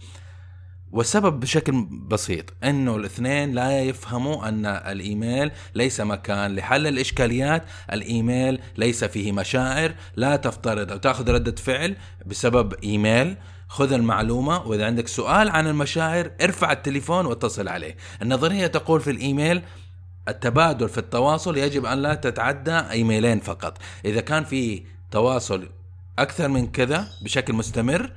والسبب 0.92 1.40
بشكل 1.40 1.86
بسيط 1.92 2.54
إنه 2.64 2.96
الاثنين 2.96 3.52
لا 3.52 3.82
يفهموا 3.82 4.50
أن 4.50 4.66
الإيميل 4.66 5.52
ليس 5.76 6.02
مكان 6.02 6.56
لحل 6.56 6.88
الإشكاليات، 6.88 7.64
الإيميل 7.94 8.60
ليس 8.78 9.04
فيه 9.04 9.32
مشاعر، 9.32 9.94
لا 10.16 10.36
تفترض 10.36 10.92
أو 10.92 10.98
تأخذ 10.98 11.32
ردة 11.32 11.56
فعل 11.56 11.96
بسبب 12.26 12.74
إيميل، 12.84 13.38
خذ 13.68 13.94
المعلومة 13.94 14.68
وإذا 14.68 14.86
عندك 14.86 15.08
سؤال 15.08 15.50
عن 15.50 15.68
المشاعر 15.68 16.32
ارفع 16.42 16.72
التليفون 16.72 17.26
واتصل 17.26 17.68
عليه. 17.68 17.96
النظرية 18.22 18.68
تقول 18.68 19.02
في 19.02 19.12
الإيميل 19.12 19.62
التبادل 20.28 20.90
في 20.90 20.98
التواصل 20.98 21.58
يجب 21.58 21.86
أن 21.86 22.02
لا 22.02 22.14
تتعدى 22.14 22.72
إيميلين 22.72 23.40
فقط، 23.40 23.78
إذا 24.06 24.22
كان 24.22 24.44
في 24.44 24.84
تواصل 25.12 25.70
أكثر 26.20 26.48
من 26.48 26.68
كذا 26.68 27.08
بشكل 27.24 27.54
مستمر 27.54 28.12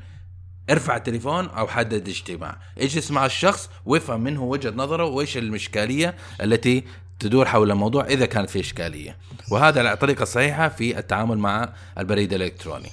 ارفع 0.70 0.96
التليفون 0.96 1.48
أو 1.48 1.68
حدد 1.68 2.08
اجتماع. 2.08 2.58
اجلس 2.78 3.10
مع 3.10 3.26
الشخص 3.26 3.70
وافهم 3.86 4.20
منه 4.20 4.42
وجهة 4.42 4.70
نظره 4.70 5.04
وإيش 5.04 5.36
الاشكاليه 5.36 6.14
التي 6.40 6.84
تدور 7.18 7.46
حول 7.46 7.70
الموضوع 7.70 8.04
إذا 8.04 8.26
كانت 8.26 8.50
في 8.50 8.60
إشكالية. 8.60 9.16
وهذا 9.50 9.92
الطريقة 9.92 10.22
الصحيحه 10.22 10.68
في 10.68 10.98
التعامل 10.98 11.38
مع 11.38 11.72
البريد 11.98 12.32
الإلكتروني. 12.32 12.90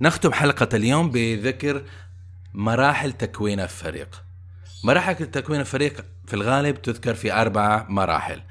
نختم 0.00 0.32
حلقة 0.32 0.68
اليوم 0.74 1.10
بذكر 1.10 1.82
مراحل 2.54 3.12
تكوين 3.12 3.60
الفريق. 3.60 4.22
مراحل 4.84 5.14
تكوين 5.14 5.60
الفريق 5.60 6.04
في 6.26 6.34
الغالب 6.34 6.82
تذكر 6.82 7.14
في 7.14 7.32
أربعة 7.32 7.86
مراحل 7.88 8.42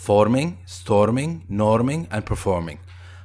forming, 0.00 0.58
storming, 0.66 1.42
norming 1.48 2.08
and 2.10 2.24
performing. 2.24 2.78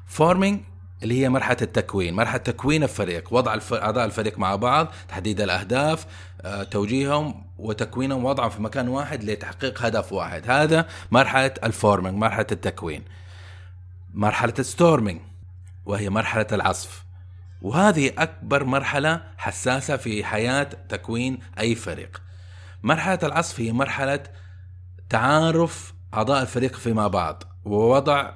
forming 0.05 0.65
اللي 1.03 1.21
هي 1.21 1.29
مرحلة 1.29 1.57
التكوين 1.61 2.13
مرحلة 2.13 2.37
تكوين 2.37 2.83
الفريق 2.83 3.33
وضع 3.33 3.59
اعضاء 3.73 4.05
الفريق 4.05 4.39
مع 4.39 4.55
بعض 4.55 4.87
تحديد 5.07 5.41
الأهداف 5.41 6.05
آه، 6.41 6.63
توجيههم 6.63 7.45
وتكوينهم 7.57 8.25
وضعهم 8.25 8.49
في 8.49 8.61
مكان 8.61 8.87
واحد 8.87 9.23
لتحقيق 9.23 9.85
هدف 9.85 10.13
واحد. 10.13 10.51
هذا 10.51 10.87
مرحلة 11.11 11.53
الفورمينج 11.63 12.17
مرحلة 12.17 12.47
التكوين. 12.51 13.03
مرحلة 14.13 14.53
الستورمينج 14.59 15.21
وهي 15.85 16.09
مرحلة 16.09 16.47
العصف 16.51 17.05
وهذه 17.61 18.11
أكبر 18.17 18.63
مرحلة 18.63 19.23
حساسة 19.37 19.97
في 19.97 20.23
حياة 20.23 20.69
تكوين 20.89 21.39
أي 21.59 21.75
فريق. 21.75 22.21
مرحلة 22.83 23.19
العصف 23.23 23.59
هي 23.59 23.71
مرحلة 23.71 24.23
تعارف 25.09 25.93
أعضاء 26.13 26.41
الفريق 26.41 26.75
فيما 26.75 27.07
بعض 27.07 27.43
ووضع 27.65 28.33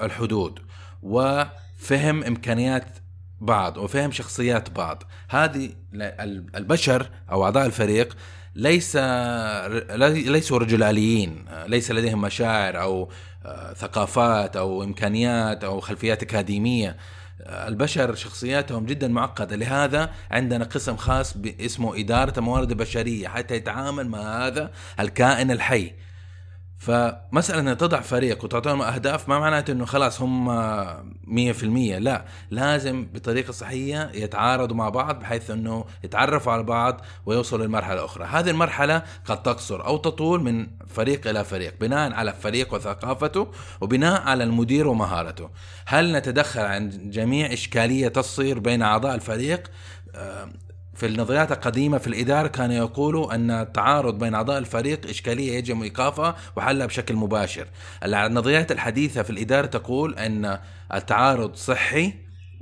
الحدود 0.00 0.60
و 1.02 1.42
فهم 1.78 2.24
إمكانيات 2.24 2.98
بعض 3.40 3.76
وفهم 3.76 4.12
شخصيات 4.12 4.70
بعض. 4.70 5.02
هذه 5.28 5.70
البشر 6.54 7.10
أو 7.30 7.44
أعضاء 7.44 7.66
الفريق 7.66 8.16
ليس 8.54 8.96
ليسوا 8.96 10.58
رجلاليين 10.58 11.44
ليس 11.66 11.90
لديهم 11.90 12.20
مشاعر 12.20 12.82
أو 12.82 13.08
آه، 13.46 13.72
ثقافات 13.72 14.56
أو 14.56 14.82
إمكانيات 14.82 15.64
أو 15.64 15.80
خلفيات 15.80 16.22
أكاديمية. 16.22 16.96
البشر 17.40 18.14
شخصياتهم 18.14 18.86
جدا 18.86 19.08
معقدة. 19.08 19.56
لهذا 19.56 20.10
عندنا 20.30 20.64
قسم 20.64 20.96
خاص 20.96 21.34
اسمه 21.60 22.00
إدارة 22.00 22.38
الموارد 22.38 22.70
البشريه 22.70 23.28
حتى 23.28 23.54
يتعامل 23.54 24.08
مع 24.08 24.46
هذا 24.46 24.70
الكائن 25.00 25.50
الحي. 25.50 25.92
فمسألة 26.78 27.72
أن 27.72 27.76
تضع 27.76 28.00
فريق 28.00 28.44
وتعطيهم 28.44 28.82
أهداف 28.82 29.28
ما 29.28 29.38
معناته 29.38 29.72
أنه 29.72 29.84
خلاص 29.84 30.22
هم 30.22 30.44
مية 31.24 31.52
في 31.52 31.62
المية. 31.62 31.98
لا 31.98 32.24
لازم 32.50 33.06
بطريقة 33.14 33.52
صحية 33.52 34.10
يتعارضوا 34.14 34.76
مع 34.76 34.88
بعض 34.88 35.20
بحيث 35.20 35.50
أنه 35.50 35.84
يتعرفوا 36.04 36.52
على 36.52 36.62
بعض 36.62 37.00
ويوصلوا 37.26 37.66
لمرحلة 37.66 38.04
أخرى. 38.04 38.24
هذه 38.24 38.50
المرحلة 38.50 39.02
قد 39.24 39.42
تقصر 39.42 39.86
أو 39.86 39.96
تطول 39.96 40.42
من 40.42 40.66
فريق 40.86 41.26
إلى 41.26 41.44
فريق 41.44 41.74
بناء 41.80 42.12
على 42.12 42.30
الفريق 42.30 42.74
وثقافته 42.74 43.48
وبناء 43.80 44.22
على 44.22 44.44
المدير 44.44 44.88
ومهارته. 44.88 45.50
هل 45.86 46.12
نتدخل 46.12 46.60
عن 46.60 47.10
جميع 47.10 47.52
إشكالية 47.52 48.08
تصير 48.08 48.58
بين 48.58 48.82
أعضاء 48.82 49.14
الفريق؟ 49.14 49.70
في 50.98 51.06
النظريات 51.06 51.52
القديمة 51.52 51.98
في 51.98 52.06
الإدارة 52.06 52.48
كانوا 52.48 52.76
يقولوا 52.76 53.34
أن 53.34 53.50
التعارض 53.50 54.18
بين 54.18 54.34
أعضاء 54.34 54.58
الفريق 54.58 55.08
إشكالية 55.08 55.52
يجب 55.52 55.82
إيقافها 55.82 56.36
وحلها 56.56 56.86
بشكل 56.86 57.14
مباشر. 57.14 57.66
النظريات 58.04 58.72
الحديثة 58.72 59.22
في 59.22 59.30
الإدارة 59.30 59.66
تقول 59.66 60.14
أن 60.14 60.58
التعارض 60.94 61.54
صحي 61.54 62.14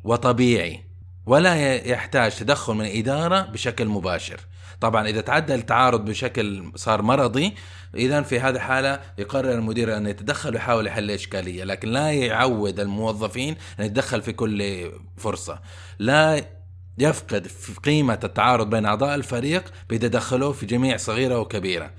وطبيعي 0.04 0.80
ولا 1.26 1.74
يحتاج 1.74 2.36
تدخل 2.36 2.74
من 2.74 2.84
الإدارة 2.84 3.40
بشكل 3.40 3.86
مباشر. 3.86 4.40
طبعا 4.80 5.08
إذا 5.08 5.20
تعدى 5.20 5.54
التعارض 5.54 6.04
بشكل 6.04 6.72
صار 6.74 7.02
مرضي 7.02 7.54
إذا 7.94 8.22
في 8.22 8.40
هذه 8.40 8.54
الحالة 8.54 9.00
يقرر 9.18 9.52
المدير 9.52 9.96
أن 9.96 10.06
يتدخل 10.06 10.52
ويحاول 10.52 10.86
يحل 10.86 11.04
الإشكالية 11.04 11.64
لكن 11.64 11.88
لا 11.88 12.12
يعود 12.12 12.80
الموظفين 12.80 13.56
أن 13.80 13.84
يتدخل 13.84 14.22
في 14.22 14.32
كل 14.32 14.90
فرصة. 15.16 15.60
لا 15.98 16.55
يفقد 16.98 17.46
في 17.46 17.74
قيمة 17.74 18.20
التعارض 18.24 18.70
بين 18.70 18.86
أعضاء 18.86 19.14
الفريق 19.14 19.72
بتدخله 19.90 20.52
في 20.52 20.66
جميع 20.66 20.96
صغيرة 20.96 21.38
وكبيرة. 21.38 21.90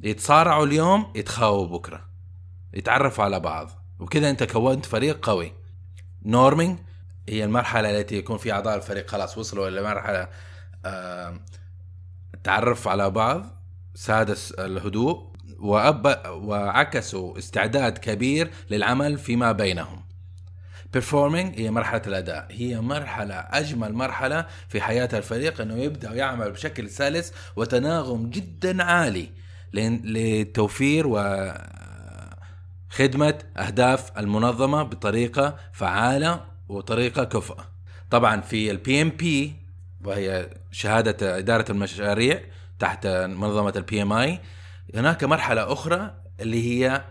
يتصارعوا 0.00 0.66
اليوم 0.66 1.12
يتخاووا 1.14 1.66
بكرة. 1.66 2.08
يتعرفوا 2.74 3.24
على 3.24 3.40
بعض. 3.40 3.70
وكذا 3.98 4.30
أنت 4.30 4.42
كونت 4.42 4.86
فريق 4.86 5.26
قوي. 5.26 5.52
Norming 6.24 6.78
هي 7.28 7.44
المرحلة 7.44 8.00
التي 8.00 8.16
يكون 8.16 8.38
في 8.38 8.52
أعضاء 8.52 8.76
الفريق 8.76 9.10
خلاص 9.10 9.38
وصلوا 9.38 9.68
إلى 9.68 9.82
مرحلة 9.82 10.28
آه 10.84 11.40
تعرف 12.44 12.88
على 12.88 13.10
بعض 13.10 13.46
ساد 13.94 14.36
الهدوء 14.58 15.34
وعكسوا 15.58 17.38
استعداد 17.38 17.98
كبير 17.98 18.50
للعمل 18.70 19.18
فيما 19.18 19.52
بينهم. 19.52 20.03
Performing 20.96 21.58
هي 21.58 21.70
مرحلة 21.70 22.02
الأداء. 22.06 22.46
هي 22.50 22.80
مرحلة 22.80 23.34
أجمل 23.34 23.92
مرحلة 23.92 24.46
في 24.68 24.80
حياة 24.80 25.08
الفريق 25.12 25.60
أنه 25.60 25.74
يبدأ 25.74 26.12
يعمل 26.12 26.50
بشكل 26.50 26.90
سلس 26.90 27.32
وتناغم 27.56 28.30
جدا 28.30 28.82
عالي 28.82 29.28
لتوفير 29.74 31.06
وخدمة 31.06 31.64
أهداف 33.56 34.18
المنظمة 34.18 34.82
بطريقة 34.82 35.56
فعالة 35.72 36.40
وطريقة 36.68 37.24
كفء. 37.24 37.56
طبعا 38.10 38.40
في 38.40 38.70
ال 38.70 39.02
PMP 39.02 39.54
وهي 40.04 40.50
شهادة 40.70 41.38
إدارة 41.38 41.64
المشاريع 41.70 42.40
تحت 42.78 43.06
منظمة 43.06 43.72
ال 43.76 44.02
PMI 44.02 44.40
هناك 44.94 45.24
مرحلة 45.24 45.72
أخرى 45.72 46.14
اللي 46.40 46.84
هي 46.84 47.04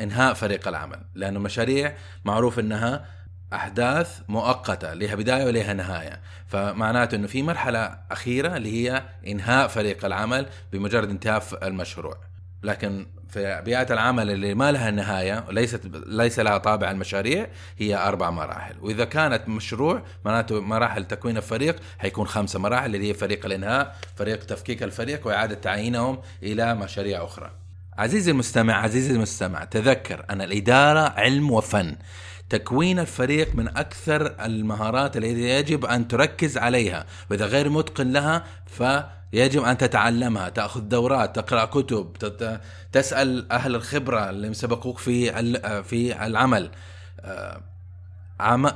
إنهاء 0.00 0.34
فريق 0.34 0.68
العمل 0.68 1.00
لأن 1.14 1.36
المشاريع 1.36 1.96
معروف 2.24 2.58
أنها 2.58 3.19
أحداث 3.52 4.20
مؤقتة 4.28 4.94
لها 4.94 5.14
بداية 5.14 5.44
ولها 5.44 5.72
نهاية. 5.72 6.20
فمعناته 6.46 7.14
أنه 7.14 7.26
في 7.26 7.42
مرحلة 7.42 7.98
أخيرة 8.10 8.56
اللي 8.56 8.72
هي 8.72 9.02
إنهاء 9.26 9.68
فريق 9.68 10.04
العمل 10.04 10.46
بمجرد 10.72 11.10
انتهاء 11.10 11.42
المشروع. 11.62 12.16
لكن 12.62 13.06
في 13.28 13.62
بيئات 13.64 13.92
العمل 13.92 14.30
اللي 14.30 14.54
ما 14.54 14.72
لها 14.72 14.90
نهاية 14.90 15.44
وليست 15.48 15.80
ليس 16.06 16.38
لها 16.38 16.58
طابع 16.58 16.90
المشاريع 16.90 17.46
هي 17.78 17.96
أربع 17.96 18.30
مراحل. 18.30 18.74
وإذا 18.80 19.04
كانت 19.04 19.48
مشروع 19.48 20.02
معناته 20.24 20.60
مراحل 20.60 21.04
تكوين 21.04 21.36
الفريق 21.36 21.76
حيكون 21.98 22.26
خمسة 22.26 22.58
مراحل 22.58 22.94
اللي 22.94 23.08
هي 23.08 23.14
فريق 23.14 23.46
الإنهاء 23.46 23.96
فريق 24.16 24.44
تفكيك 24.44 24.82
الفريق 24.82 25.26
وإعادة 25.26 25.54
تعيينهم 25.54 26.18
إلى 26.42 26.74
مشاريع 26.74 27.24
أخرى. 27.24 27.50
عزيزي 27.98 28.30
المستمع 28.30 28.74
عزيزي 28.74 29.14
المستمع 29.14 29.64
تذكر 29.64 30.24
أن 30.30 30.42
الإدارة 30.42 31.00
علم 31.00 31.50
وفن. 31.50 31.96
تكوين 32.50 32.98
الفريق 32.98 33.54
من 33.54 33.68
أكثر 33.68 34.34
المهارات 34.44 35.16
التي 35.16 35.48
يجب 35.48 35.84
أن 35.84 36.08
تركز 36.08 36.58
عليها. 36.58 37.06
وإذا 37.30 37.46
غير 37.46 37.68
متقن 37.68 38.12
لها 38.12 38.44
ف 38.66 38.82
يجب 39.32 39.62
أن 39.62 39.78
تتعلمها 39.78 40.48
تأخذ 40.48 40.80
دورات 40.80 41.36
تقرأ 41.36 41.64
كتب 41.64 42.12
تسأل 42.92 43.52
أهل 43.52 43.74
الخبرة 43.74 44.30
اللي 44.30 44.54
سبقوك 44.54 44.98
في 44.98 45.32
في 45.82 46.26
العمل. 46.26 46.70
آه، 47.20 47.62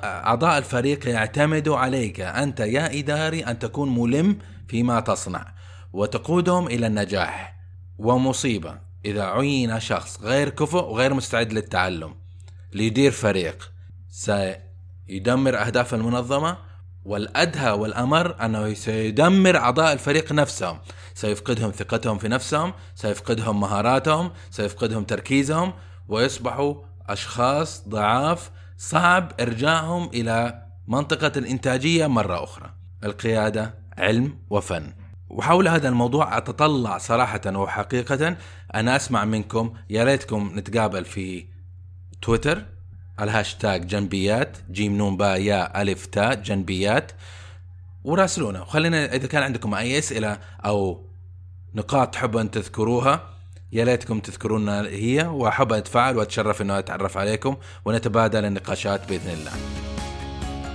أعضاء 0.05 0.59
الفريق 0.59 1.09
يعتمدوا 1.09 1.77
عليك. 1.77 2.21
أنت 2.21 2.61
يا 2.61 2.99
إداري 2.99 3.41
أن 3.41 3.59
تكون 3.59 3.99
ملم 3.99 4.39
فيما 4.69 5.01
تصنع 5.01 5.47
وتقودهم 5.93 6.67
إلى 6.67 6.87
النجاح 6.87 7.57
ومصيبة. 7.99 8.79
إذا 9.05 9.25
عين 9.25 9.81
شخص 9.81 10.21
غير 10.23 10.49
كفؤ 10.49 10.85
وغير 10.85 11.15
مستعد 11.15 11.53
للتعلم. 11.53 12.24
ليدير 12.75 13.11
فريق. 13.11 13.73
سيدمر 14.09 15.59
أهداف 15.67 15.95
المنظمة 15.95 16.59
والأدهى 17.05 17.71
والأمر 17.71 18.45
أنه 18.45 18.75
سيدمر 18.75 19.57
أعضاء 19.57 19.93
الفريق 19.93 20.33
نفسهم. 20.33 20.79
سيفقدهم 21.15 21.71
ثقتهم 21.71 22.19
في 22.19 22.29
نفسهم 22.29 22.73
سيفقدهم 22.95 23.61
مهاراتهم 23.61 24.31
سيفقدهم 24.51 25.05
تركيزهم 25.05 25.73
ويصبحوا 26.09 26.75
أشخاص 27.09 27.89
ضعاف 27.89 28.51
صعب 28.79 29.33
إرجاعهم 29.41 30.09
إلى 30.15 30.63
منطقة 30.89 31.33
الإنتاجية 31.37 32.07
مرة 32.07 32.45
أخرى. 32.45 32.71
القيادة 33.05 33.75
علم 33.99 34.39
وفن. 34.51 34.93
وحول 35.29 35.69
هذا 35.69 35.89
الموضوع 35.89 36.37
أتطلع 36.37 36.99
صراحة 36.99 37.41
وحقيقة. 37.47 38.37
أنا 38.75 38.97
أسمع 38.97 39.25
منكم 39.25 39.73
يا 39.91 40.05
ريتكم 40.05 40.53
نتقابل 40.55 41.05
في 41.05 41.54
تويتر 42.25 42.63
الهاشتاج 43.21 43.87
جنبيات 43.87 44.57
جيم 44.71 44.97
نون 44.97 45.17
با 45.17 45.37
يا 45.37 45.83
ألف 45.83 46.07
تاء 46.07 46.35
جنبيات 46.35 47.13
وراسلونا 48.05 48.63
وخلينا 48.63 49.15
إذا 49.15 49.27
كان 49.27 49.43
عندكم 49.43 49.75
أي 49.75 49.99
أسئلة 49.99 50.39
أو 50.67 51.05
نقاط 51.75 52.15
تحبوا 52.15 52.41
أن 52.41 52.51
تذكروها 52.51 53.31
يا 53.73 53.85
ليتكم 53.85 54.21
تذكرونا 54.21 54.81
هي 54.81 55.23
وأحب 55.23 55.73
أتفاعل 55.73 56.17
وأتشرف 56.17 56.63
إنه 56.63 56.79
أتعرف 56.79 57.19
عليكم 57.19 57.57
ونتبادل 57.85 58.45
النقاشات 58.45 59.09
بإذن 59.09 59.31
الله. 59.31 59.53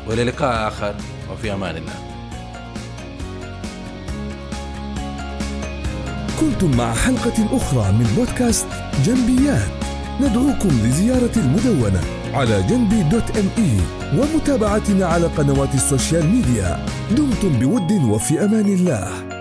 والى 0.07 0.23
لقاء 0.23 0.67
آخر 0.67 0.95
وفي 1.31 1.53
أمان 1.53 1.77
الله. 1.77 1.95
كنتم 6.39 6.77
مع 6.77 6.93
حلقة 6.93 7.57
أخرى 7.57 7.91
من 7.91 8.13
بودكاست 8.17 8.67
جنبيات 9.03 9.88
ندعوكم 10.21 10.69
لزيارة 10.69 11.31
المدونة 11.37 12.01
على 12.33 12.63
جنبي 12.69 13.03
dot 13.03 13.37
me 13.37 13.77
ومتابعتنا 14.19 15.05
على 15.05 15.27
قنوات 15.27 15.75
ال 15.75 15.82
social 15.82 16.25
media. 16.29 16.85
دمتم 17.11 17.59
بود 17.59 17.91
وفي 17.91 18.45
أمان 18.45 18.65
الله. 18.65 19.38